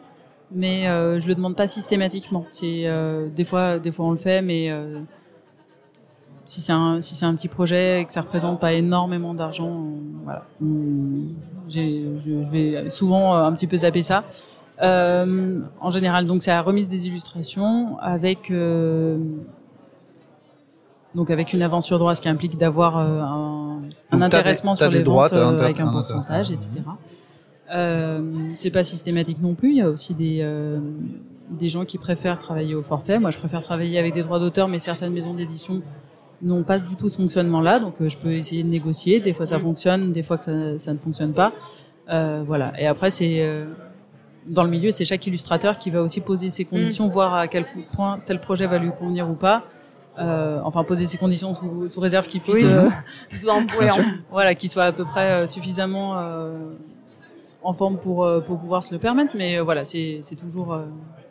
mais 0.52 0.88
euh, 0.88 1.18
je 1.20 1.28
le 1.28 1.34
demande 1.34 1.56
pas 1.56 1.66
systématiquement. 1.68 2.44
C'est 2.48 2.82
euh, 2.87 3.28
des 3.28 3.44
fois, 3.44 3.78
des 3.78 3.92
fois 3.92 4.06
on 4.06 4.11
le 4.12 4.16
fait, 4.16 4.40
mais 4.42 4.70
euh, 4.70 5.00
si 6.44 6.61
c'est 6.61 6.72
un 6.72 7.00
si 7.00 7.14
c'est 7.14 7.26
un 7.26 7.34
petit 7.34 7.48
projet 7.48 8.00
et 8.00 8.04
que 8.06 8.12
ça 8.12 8.22
représente 8.22 8.58
pas 8.61 8.72
énormément 8.72 9.34
d'argent, 9.34 9.84
voilà, 10.24 10.44
je, 10.61 12.16
je 12.18 12.50
vais 12.50 12.88
souvent 12.90 13.34
un 13.34 13.52
petit 13.52 13.66
peu 13.66 13.76
zapper 13.76 14.02
ça. 14.02 14.24
Euh, 14.80 15.61
en 15.80 15.90
général, 15.90 16.26
donc 16.26 16.40
c'est 16.42 16.52
la 16.52 16.62
remise 16.62 16.88
des 16.88 17.08
illustrations 17.08 17.98
avec 17.98 18.50
euh, 18.52 19.18
donc 21.14 21.30
avec 21.30 21.52
une 21.52 21.62
avance 21.62 21.84
sur 21.87 21.98
droit, 21.98 22.14
ce 22.14 22.20
qui 22.20 22.28
implique 22.28 22.56
d'avoir 22.56 22.96
euh, 22.98 23.20
un, 23.20 23.80
un 24.12 24.22
intéressement 24.22 24.72
des- 24.74 24.78
sur 24.78 24.88
des 24.90 24.98
les 24.98 25.02
droits, 25.04 25.28
ventes 25.28 25.61
avec 25.61 25.80
un 25.80 25.88
un 25.88 25.92
pourcentage, 25.92 26.50
etc. 26.52 26.70
Euh, 27.74 28.20
c'est 28.54 28.70
pas 28.70 28.83
systématique 28.83 29.40
non 29.42 29.54
plus. 29.54 29.70
Il 29.70 29.76
y 29.76 29.83
a 29.83 29.90
aussi 29.90 30.14
des 30.14 30.38
euh, 30.42 30.78
des 31.50 31.68
gens 31.68 31.85
qui 31.85 31.98
préfèrent 31.98 32.38
travailler 32.38 32.74
au 32.74 32.83
forfait. 32.83 33.18
Moi, 33.18 33.31
je 33.31 33.38
préfère 33.38 33.62
travailler 33.62 33.98
avec 33.98 34.14
des 34.14 34.22
droits 34.22 34.38
d'auteur, 34.38 34.68
mais 34.68 34.78
certaines 34.78 35.12
maisons 35.12 35.35
d'édition 35.35 35.83
n'ont 36.42 36.62
pas 36.62 36.78
du 36.78 36.94
tout 36.96 37.09
ce 37.09 37.16
fonctionnement-là. 37.16 37.78
Donc, 37.78 37.94
euh, 38.00 38.09
je 38.09 38.16
peux 38.16 38.33
essayer 38.33 38.62
de 38.62 38.68
négocier. 38.68 39.20
Des 39.20 39.33
fois, 39.33 39.46
ça 39.46 39.59
Mm. 39.59 39.62
fonctionne, 39.62 40.12
des 40.12 40.22
fois 40.22 40.38
que 40.38 40.44
ça, 40.44 40.78
ça 40.78 40.92
ne 40.92 40.98
fonctionne 40.98 41.33
pas. 41.33 41.52
Voilà. 42.46 42.72
Et 42.81 42.87
après, 42.87 43.11
c'est 43.11 43.46
dans 44.46 44.62
le 44.64 44.70
milieu, 44.70 44.90
c'est 44.90 45.04
chaque 45.04 45.26
illustrateur 45.26 45.76
qui 45.78 45.90
va 45.90 46.00
aussi 46.02 46.20
poser 46.22 46.48
ses 46.48 46.64
conditions, 46.64 47.09
voir 47.09 47.35
à 47.35 47.48
quel 47.48 47.66
point 47.92 48.18
tel 48.24 48.40
projet 48.40 48.66
va 48.66 48.78
lui 48.78 48.90
convenir 48.98 49.28
ou 49.31 49.35
pas. 49.35 49.64
Euh, 50.18 50.59
enfin, 50.64 50.83
poser 50.85 51.07
ses 51.07 51.16
conditions 51.18 51.52
sous, 51.54 51.88
sous 51.88 52.00
réserve 52.00 52.26
qu'il 52.26 52.40
puisse, 52.40 52.62
Oui. 52.64 52.68
euh, 52.70 52.88
Ils 53.33 53.38
sont 53.38 53.48
en- 53.50 53.66
voilà, 54.33 54.54
qu'il 54.54 54.68
soit 54.70 54.85
à 54.85 54.92
peu 54.92 55.04
près 55.04 55.31
euh, 55.31 55.46
suffisamment 55.46 56.16
en 57.62 57.75
forme 57.75 57.99
pour 57.99 58.25
euh, 58.25 58.40
pour 58.40 58.59
pouvoir 58.59 58.83
se 58.83 58.92
le 58.94 59.01
permettre. 59.01 59.35
Mais 59.37 59.59
euh, 59.59 59.62
voilà, 59.62 59.85
c'est 59.85 60.21
toujours 60.40 60.73
euh, 60.75 60.85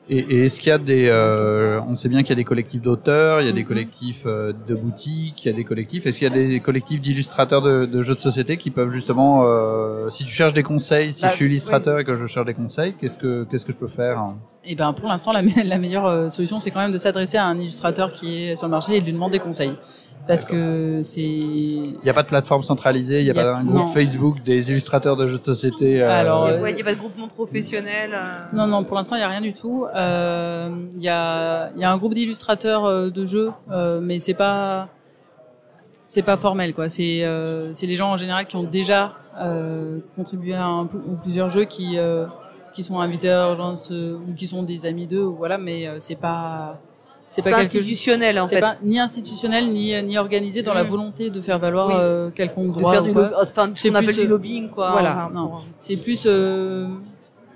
Et, 0.10 0.20
et 0.20 0.46
est-ce 0.46 0.60
qu'il 0.62 0.70
y 0.70 0.74
a 0.74 0.78
des, 0.78 1.08
euh, 1.10 1.82
on 1.86 1.98
sait 1.98 2.08
bien 2.08 2.22
qu'il 2.22 2.30
y 2.30 2.34
a 2.34 2.36
des 2.36 2.46
collectifs 2.46 2.82
d'auteurs, 2.82 3.42
il 3.42 3.48
y 3.48 3.50
a 3.50 3.52
des 3.54 3.64
Mhm. 3.64 3.68
collectifs 3.68 4.26
de 4.26 4.76
boutiques, 4.76 5.44
il 5.44 5.50
y 5.50 5.54
a 5.54 5.56
des 5.56 5.66
collectifs. 5.66 6.06
Est-ce 6.06 6.20
qu'il 6.20 6.28
y 6.28 6.32
a 6.32 6.34
des 6.34 6.60
collectifs 6.62 7.02
d'illustrateurs 7.02 7.62
de, 7.62 7.86
de 7.86 8.02
jeux 8.02 8.14
de 8.16 8.20
société 8.20 8.56
qui 8.56 8.72
peuvent 8.72 8.90
justement, 8.90 9.44
euh, 9.46 10.10
si 10.10 10.24
tu 10.24 10.32
cherches 10.32 10.54
des 10.54 10.64
conseils, 10.64 11.12
si 11.12 11.24
Bah, 11.24 11.28
je 11.30 11.36
suis 11.36 11.46
illustrateur 11.46 12.00
et 12.00 12.06
que 12.06 12.16
je 12.16 12.26
cherche 12.26 12.46
des 12.46 12.54
conseils, 12.54 12.94
qu'est-ce 12.94 13.20
que 13.20 13.44
qu'est-ce 13.50 13.66
que 13.66 13.74
je 13.74 13.78
peux 13.78 13.90
faire 13.90 14.18
hein? 14.20 14.38
Et 14.64 14.76
ben 14.76 14.94
pour 14.94 15.08
l'instant 15.10 15.34
la, 15.34 15.42
me- 15.42 15.64
la 15.74 15.78
meilleure 15.78 16.32
solution 16.32 16.58
c'est 16.60 16.72
quand 16.72 16.80
même 16.82 16.94
de 16.94 16.98
s'adresser 16.98 17.38
à 17.38 17.46
un 17.46 17.58
illustrateur 17.60 18.12
qui 18.12 18.44
est 18.46 18.56
sur 18.56 18.68
le 18.68 18.72
marché 18.72 18.96
et 18.96 19.02
de 19.02 19.06
lui 19.06 19.14
demander 19.14 19.40
conseil 19.40 19.74
parce 20.28 20.46
que 20.46 21.00
c'est 21.04 21.22
Il 21.22 22.00
n'y 22.04 22.10
a 22.10 22.14
pas 22.14 22.24
de 22.24 22.28
plateforme 22.28 22.64
centralisée, 22.64 23.22
il 23.22 23.24
n'y 23.26 23.30
a, 23.32 23.34
Il 23.34 23.38
y 23.38 23.40
a- 23.40 23.54
pas 23.54 23.60
un 23.60 23.64
groupe 23.64 23.78
non. 23.78 23.88
Facebook 23.88 24.44
des 24.44 24.72
illustrateurs 24.72 25.16
de 25.16 25.26
jeux 25.28 25.38
de 25.38 25.44
société. 25.44 26.02
euh, 26.02 26.10
Alors, 26.10 26.50
Il 26.50 26.54
euh, 26.56 26.72
n'y 26.72 26.82
a 26.82 26.84
pas 26.84 26.94
de 26.94 27.00
groupement 27.00 27.28
professionnel. 27.28 28.12
euh. 28.14 28.46
non 28.54 28.68
non 28.68 28.84
pour 28.84 28.96
l'instant 28.98 29.16
il 29.16 29.20
y 29.20 29.24
a 29.24 29.28
rien 29.30 29.42
du 29.42 29.54
tout. 29.54 29.86
Euh, 29.96 30.70
Il 30.94 31.02
y 31.02 31.10
a 31.10 31.70
il 31.76 31.82
y 31.82 31.84
a 31.86 31.92
un 31.92 31.98
groupe 31.98 32.14
d'illustrateurs 32.14 32.86
euh, 32.86 33.10
de 33.10 33.26
jeux 33.26 33.52
euh, 33.72 34.00
mais 34.02 34.20
c'est 34.20 34.34
pas 34.34 34.90
c'est 36.06 36.24
pas 36.24 36.38
formel 36.38 36.74
quoi. 36.74 36.88
C'est 36.90 37.24
euh, 37.24 37.74
c'est 37.74 37.88
les 37.88 37.96
gens 37.96 38.12
en 38.12 38.16
général 38.16 38.46
qui 38.48 38.56
ont 38.56 38.64
déjà 38.64 39.14
euh, 39.42 40.00
contribué 40.16 40.56
à 40.56 40.66
un 40.66 40.84
ou 40.86 41.16
plusieurs 41.22 41.50
jeux 41.50 41.66
qui 41.66 41.98
euh, 41.98 42.26
qui 42.74 42.84
sont 42.84 43.00
invités 43.00 43.30
à 43.32 43.48
rejoindre 43.48 43.78
ce- 43.78 44.16
ou 44.16 44.34
qui 44.36 44.46
sont 44.48 44.64
des 44.64 44.86
amis 44.86 45.08
d'eux 45.08 45.24
ou 45.24 45.36
voilà 45.36 45.58
mais 45.58 45.88
euh, 45.88 45.96
c'est 46.00 46.16
pas 46.20 46.80
c'est 47.30 47.42
pas, 47.42 47.52
pas 47.52 47.58
quelque 47.58 47.68
institutionnel 47.78 48.40
en 48.40 48.48
fait. 48.48 48.60
pas 48.62 48.78
ni 48.84 49.00
institutionnel 49.00 49.72
ni 49.72 50.02
ni 50.04 50.18
organisé 50.18 50.62
dans 50.62 50.74
la 50.74 50.84
volonté 50.84 51.30
de 51.30 51.42
faire 51.42 51.60
valoir 51.60 51.88
Oui. 51.90 51.94
euh, 51.98 52.30
quelconque 52.32 52.74
de 52.76 52.80
droit. 52.80 52.94
faire 52.94 53.04
ou 53.04 53.08
du, 53.08 53.14
quoi. 53.14 53.24
lobby- 53.24 53.36
enfin, 53.42 53.72
ce 53.76 53.88
qu'on 53.90 53.96
appelle 53.96 54.16
du 54.16 54.22
euh, 54.22 54.28
lobbying 54.28 54.70
quoi. 54.70 54.92
voilà, 54.92 55.12
enfin, 55.30 55.32
pour- 55.34 55.66
C'est 55.78 55.98
plus 55.98 56.24
euh, 56.26 56.88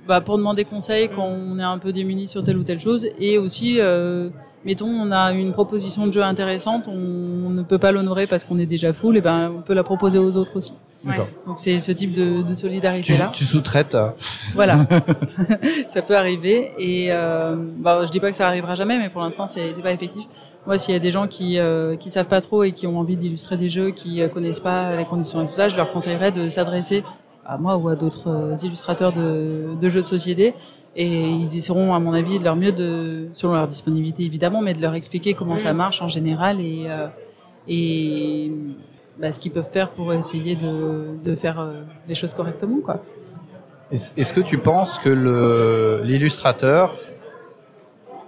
bah, 0.08 0.20
pour 0.22 0.38
demander 0.38 0.66
conseil 0.66 1.08
quand 1.10 1.24
on 1.26 1.58
est 1.60 1.64
un 1.64 1.78
peu 1.78 1.92
démuni 1.94 2.28
sur 2.28 2.44
telle 2.44 2.58
ou 2.58 2.64
telle 2.64 2.80
chose 2.80 3.08
et 3.20 3.38
aussi 3.38 3.78
euh, 3.80 4.30
mettons 4.65 4.88
on 4.88 5.12
a 5.12 5.32
une 5.32 5.52
proposition 5.54 6.08
de 6.08 6.13
jeu 6.13 6.21
intéressante, 6.24 6.88
on 6.88 7.50
ne 7.50 7.62
peut 7.63 7.78
pas 7.80 7.91
l'honorer 7.91 8.28
parce 8.28 8.43
qu'on 8.43 8.58
est 8.60 8.65
déjà 8.65 8.93
full 8.93 9.17
et 9.17 9.21
ben 9.21 9.52
on 9.58 9.62
peut 9.62 9.74
la 9.74 9.84
proposer 9.84 10.17
aux 10.19 10.38
autres 10.38 10.56
aussi. 10.56 10.74
D'accord. 11.06 11.28
Donc 11.47 11.58
c'est 11.60 11.80
ce 11.80 11.91
type 11.91 12.13
de, 12.13 12.43
de 12.43 12.54
solidarité 12.54 13.13
Tu, 13.13 13.19
là. 13.19 13.32
tu 13.34 13.43
sous-traites. 13.45 13.95
euh, 13.95 14.10
Voilà, 14.54 14.86
ça 15.88 16.02
peut 16.02 16.15
arriver 16.15 16.71
et 16.78 17.08
euh, 17.12 17.56
bah, 17.78 18.02
je 18.06 18.12
dis 18.12 18.19
pas 18.19 18.30
que 18.30 18.36
ça 18.36 18.47
arrivera 18.47 18.76
jamais, 18.76 19.00
mais 19.00 19.10
pour 19.10 19.21
l'instant 19.21 19.47
c'est 19.47 19.71
pas 19.82 19.91
effectif. 19.91 20.26
Moi, 20.67 20.78
s'il 20.78 20.93
y 20.93 20.97
a 20.97 21.00
des 21.00 21.10
gens 21.10 21.26
qui 21.28 21.58
euh, 21.58 21.95
qui 21.95 22.12
savent 22.12 22.28
pas 22.28 22.39
trop 22.41 22.63
et 22.63 22.71
qui 22.71 22.86
ont 22.86 23.00
envie 23.00 23.17
d'illustrer 23.17 23.58
des 23.58 23.67
jeux, 23.69 23.89
qui 23.89 24.21
euh, 24.21 24.28
connaissent 24.28 24.60
pas 24.60 24.95
les 24.95 25.06
conditions 25.06 25.41
et 25.43 25.47
tout 25.47 25.54
ça, 25.54 25.69
je 25.69 25.76
leur 25.76 25.91
conseillerais 25.91 26.32
de 26.32 26.50
s'adresser 26.50 27.04
à 27.47 27.58
moi 27.58 27.78
ou 27.78 27.89
à 27.89 27.95
d'autres 27.95 28.30
euh, 28.30 28.56
illustrateurs 28.63 29.12
de, 29.12 29.69
de 29.82 29.89
jeux 29.89 30.04
de 30.04 30.08
société 30.08 30.54
et 30.96 31.30
ils 31.30 31.58
essaieront, 31.58 31.94
à 31.94 32.00
mon 32.00 32.14
avis, 32.14 32.38
de 32.38 32.44
leur 32.44 32.56
mieux 32.56 32.74
selon 33.34 33.54
leur 33.54 33.68
disponibilité 33.68 34.24
évidemment, 34.24 34.62
mais 34.62 34.74
de 34.74 34.82
leur 34.82 34.94
expliquer 34.94 35.34
comment 35.34 35.58
ça 35.58 35.74
marche 35.74 36.02
en 36.02 36.08
général 36.08 36.60
et 36.60 36.88
euh, 36.88 38.50
bah, 39.20 39.32
ce 39.32 39.40
qu'ils 39.40 39.52
peuvent 39.52 39.70
faire 39.70 39.92
pour 39.92 40.14
essayer 40.14 40.56
de 40.56 41.36
faire 41.36 41.60
euh, 41.60 41.84
les 42.08 42.16
choses 42.16 42.34
correctement. 42.34 42.78
Est-ce 43.92 44.34
que 44.34 44.42
tu 44.42 44.58
penses 44.58 45.00
que 45.00 46.02
l'illustrateur 46.04 46.96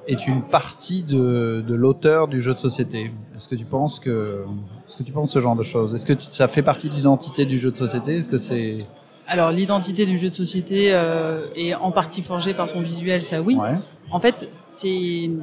est 0.08 0.28
une 0.28 0.42
partie 0.42 1.04
de, 1.04 1.64
l'auteur 1.68 2.28
du 2.28 2.42
jeu 2.42 2.54
de 2.54 2.60
société? 2.60 3.12
Est-ce 3.36 3.48
que 3.48 3.56
tu 3.56 3.66
penses 3.66 4.00
que 4.00 4.46
ce 4.88 5.40
genre 5.40 5.56
de 5.56 5.64
choses? 5.64 5.94
Est-ce 5.94 6.06
que 6.06 6.14
ça 6.20 6.48
fait 6.48 6.64
partie 6.64 6.90
de 6.90 6.96
l'identité 6.96 7.46
du 7.46 7.58
jeu 7.58 7.72
de 7.72 7.78
société? 7.78 8.16
Est-ce 8.18 8.30
que 8.30 8.38
c'est 8.38 8.86
Alors 9.28 9.52
l'identité 9.52 10.06
du 10.06 10.18
jeu 10.18 10.30
de 10.30 10.34
société 10.34 10.94
euh, 10.94 11.48
est 11.56 11.74
en 11.76 11.92
partie 11.92 12.22
forgée 12.22 12.54
par 12.54 12.68
son 12.68 12.82
visuel, 12.82 13.24
ça 13.24 13.42
oui. 13.42 13.56
ouais. 13.56 13.76
En 14.12 14.20
fait, 14.20 14.50
c'est 14.70 14.90
il 14.90 15.40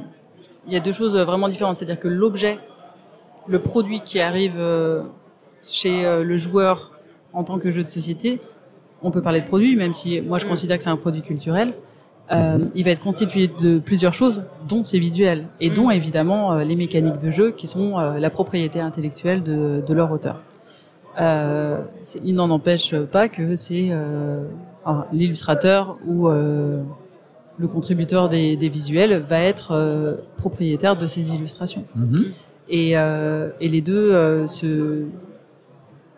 y 0.69 0.75
a 0.75 0.79
deux 0.79 0.91
choses 0.91 1.15
vraiment 1.17 1.49
différentes, 1.49 1.75
c'est-à-dire 1.75 1.99
que 1.99 2.07
l'objet, 2.07 2.59
le 3.47 3.59
produit 3.59 4.01
qui 4.01 4.19
arrive 4.19 4.53
euh, 4.57 5.01
chez 5.63 6.05
euh, 6.05 6.23
le 6.23 6.37
joueur 6.37 6.91
en 7.33 7.43
tant 7.43 7.57
que 7.57 7.71
jeu 7.71 7.83
de 7.83 7.89
société, 7.89 8.39
on 9.01 9.09
peut 9.09 9.21
parler 9.23 9.41
de 9.41 9.47
produit, 9.47 9.75
même 9.75 9.93
si 9.93 10.21
moi 10.21 10.37
je 10.37 10.45
Mm. 10.45 10.49
considère 10.49 10.77
que 10.77 10.83
c'est 10.83 10.89
un 10.89 10.97
produit 10.97 11.21
culturel. 11.23 11.73
euh, 12.31 12.59
il 12.75 12.85
va 12.85 12.91
être 12.91 13.01
constitué 13.01 13.49
de 13.59 13.77
plusieurs 13.79 14.13
choses, 14.13 14.43
dont 14.69 14.83
ses 14.85 14.99
visuels, 14.99 15.47
et 15.59 15.69
Mm. 15.69 15.73
dont 15.73 15.89
évidemment 15.89 16.53
euh, 16.53 16.63
les 16.63 16.77
mécaniques 16.77 17.19
de 17.19 17.29
jeu 17.31 17.51
qui 17.51 17.67
sont 17.67 17.97
la 17.97 18.29
propriété 18.29 18.79
intellectuelle 18.79 19.43
de, 19.43 19.83
de 19.85 19.93
leur 19.93 20.09
auteur. 20.13 20.39
Euh, 21.19 21.81
il 22.23 22.35
n'en 22.35 22.49
empêche 22.49 22.95
pas 22.95 23.27
que 23.27 23.55
c'est 23.55 23.89
euh, 23.91 24.45
l'illustrateur 25.11 25.97
ou 26.05 26.27
euh, 26.27 26.81
le 27.57 27.67
contributeur 27.67 28.29
des, 28.29 28.55
des 28.55 28.69
visuels 28.69 29.19
va 29.19 29.39
être 29.39 30.17
propriétaire 30.37 30.97
de 30.97 31.05
ces 31.05 31.33
illustrations. 31.33 31.85
Mhm. 31.95 32.25
Et, 32.69 32.97
euh, 32.97 33.49
et 33.59 33.67
les 33.67 33.81
deux 33.81 34.47
se 34.47 35.03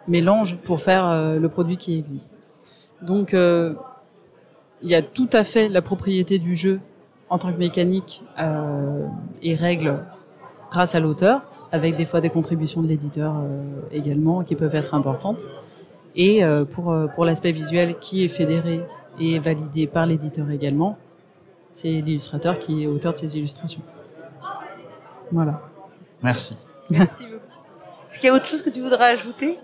mélangent 0.08 0.58
pour 0.58 0.82
faire 0.82 1.40
le 1.40 1.50
produit 1.50 1.78
qui 1.78 1.98
existe. 1.98 2.36
Donc, 3.04 3.34
euh, 3.34 3.74
il 4.82 4.90
y 4.90 4.96
a 4.96 5.02
tout 5.02 5.30
à 5.34 5.44
fait 5.44 5.70
la 5.70 5.82
propriété 5.82 6.40
du 6.40 6.56
jeu 6.56 6.80
en 7.30 7.38
tant 7.38 7.52
que 7.52 7.58
mécanique 7.58 8.24
euh, 8.40 9.06
et 9.42 9.56
règles 9.56 10.00
grâce 10.72 10.96
à 10.96 11.00
l'auteur, 11.00 11.42
avec 11.74 11.96
des 11.96 12.06
fois 12.06 12.22
des 12.22 12.30
contributions 12.30 12.84
de 12.84 12.88
l'éditeur 12.88 13.34
euh, 13.36 13.64
également 13.92 14.44
qui 14.44 14.56
peuvent 14.56 14.76
être 14.76 14.94
importantes. 14.94 15.48
Et 16.16 16.44
euh, 16.44 16.66
pour, 16.66 16.92
euh, 16.92 17.08
pour 17.08 17.26
l'aspect 17.26 17.52
visuel 17.52 17.98
qui 18.00 18.24
est 18.24 18.28
fédéré 18.28 18.86
et 19.20 19.40
validé 19.40 19.88
par 19.88 20.06
l'éditeur 20.06 20.52
également, 20.52 21.00
c'est 21.72 21.90
l'illustrateur 21.90 22.60
qui 22.60 22.84
est 22.84 22.88
auteur 22.88 23.14
de 23.14 23.18
ces 23.18 23.40
illustrations. 23.40 23.82
Voilà. 25.32 25.64
Merci. 26.22 26.58
Merci 26.92 27.24
beaucoup. 27.24 27.40
Est-ce 28.12 28.20
qu'il 28.20 28.28
y 28.28 28.32
a 28.32 28.36
autre 28.36 28.46
chose 28.46 28.62
que 28.62 28.70
tu 28.70 28.80
voudrais 28.80 29.12
ajouter? 29.14 29.58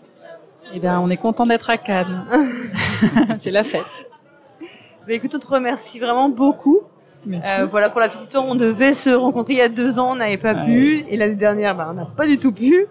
Eh 0.74 0.80
bien, 0.80 1.00
on 1.00 1.12
est 1.12 1.18
content 1.18 1.46
d'être 1.46 1.70
à 1.70 1.78
Cannes. 1.78 2.26
c'est 3.38 3.52
la 3.52 3.64
fête. 3.64 4.10
bah, 5.06 5.14
Écoute, 5.14 5.36
on 5.36 5.40
te 5.40 5.48
remercie 5.48 6.00
vraiment 6.00 6.30
beaucoup. 6.30 6.80
Euh, 7.36 7.66
voilà, 7.70 7.90
pour 7.90 8.00
la 8.00 8.10
petite 8.10 8.24
histoire, 8.24 8.46
on 8.46 8.56
devait 8.56 8.94
se 8.94 9.10
rencontrer 9.10 9.54
il 9.54 9.60
y 9.60 9.62
a 9.62 9.70
deux 9.70 10.00
ans, 10.00 10.12
on 10.12 10.16
n'avait 10.16 10.38
pas 10.38 10.54
Ouais. 10.54 10.66
pu. 10.66 11.04
Et 11.10 11.18
l'année 11.18 11.36
dernière, 11.36 11.76
bah, 11.76 11.88
on 11.92 11.94
n'a 11.94 12.06
pas 12.06 12.28
du 12.28 12.38
tout 12.38 12.52
pu. 12.52 12.86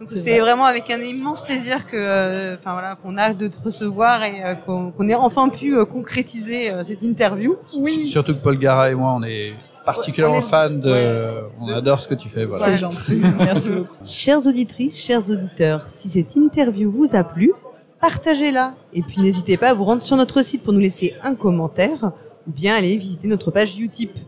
Donc 0.00 0.08
C'est 0.08 0.18
c'est 0.18 0.30
vrai. 0.32 0.40
vraiment 0.40 0.64
avec 0.64 0.90
un 0.90 1.00
immense 1.00 1.42
plaisir 1.44 1.86
que, 1.86 1.96
euh, 1.96 2.56
enfin 2.58 2.72
voilà, 2.72 2.96
qu'on 2.96 3.16
a 3.18 3.34
de 3.34 3.46
te 3.46 3.56
recevoir 3.62 4.24
et 4.24 4.42
euh, 4.44 4.54
qu'on 4.54 4.90
qu'on 4.90 5.08
ait 5.08 5.14
enfin 5.14 5.48
pu 5.48 5.76
euh, 5.76 5.84
concrétiser 5.84 6.70
euh, 6.72 6.82
cette 6.84 7.02
interview. 7.02 7.56
oui. 7.76 8.08
Surtout 8.08 8.34
que 8.34 8.40
Paul 8.40 8.58
Gara 8.58 8.90
et 8.90 8.94
moi, 8.96 9.12
on 9.16 9.22
est 9.22 9.52
particulièrement 9.84 10.38
On 10.38 10.40
est- 10.40 10.42
fans 10.42 10.70
de. 10.70 10.90
ouais. 10.90 11.34
On 11.60 11.68
adore 11.68 12.00
ce 12.00 12.08
que 12.08 12.14
tu 12.16 12.28
fais. 12.28 12.46
Voilà. 12.46 12.64
C'est 12.64 12.76
gentil. 12.78 13.22
Merci 13.38 13.70
beaucoup. 13.70 13.94
Chères 14.04 14.44
auditrices, 14.46 15.00
chers 15.00 15.30
auditeurs, 15.30 15.86
si 15.86 16.08
cette 16.08 16.34
interview 16.34 16.90
vous 16.90 17.14
a 17.14 17.22
plu, 17.22 17.52
partagez-la. 18.00 18.74
Et 18.92 19.02
puis 19.02 19.20
n'hésitez 19.20 19.56
pas 19.56 19.70
à 19.70 19.74
vous 19.74 19.84
rendre 19.84 20.02
sur 20.02 20.16
notre 20.16 20.42
site 20.44 20.62
pour 20.64 20.72
nous 20.72 20.80
laisser 20.80 21.14
un 21.22 21.34
commentaire 21.36 22.10
ou 22.46 22.52
bien 22.52 22.74
aller 22.76 22.96
visiter 22.96 23.28
notre 23.28 23.50
page 23.50 23.78
Utip. 23.78 24.18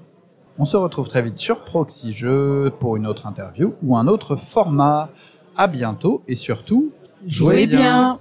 On 0.59 0.65
se 0.65 0.77
retrouve 0.77 1.09
très 1.09 1.23
vite 1.23 1.39
sur 1.39 1.65
Proxy 1.65 2.13
Jeux 2.13 2.73
pour 2.79 2.97
une 2.97 3.07
autre 3.07 3.27
interview 3.27 3.75
ou 3.83 3.97
un 3.97 4.07
autre 4.07 4.37
format. 4.37 5.11
À 5.57 5.69
bientôt 5.69 6.23
et 6.27 6.35
surtout, 6.35 6.93
Jouez 7.27 7.67
bien. 7.67 8.19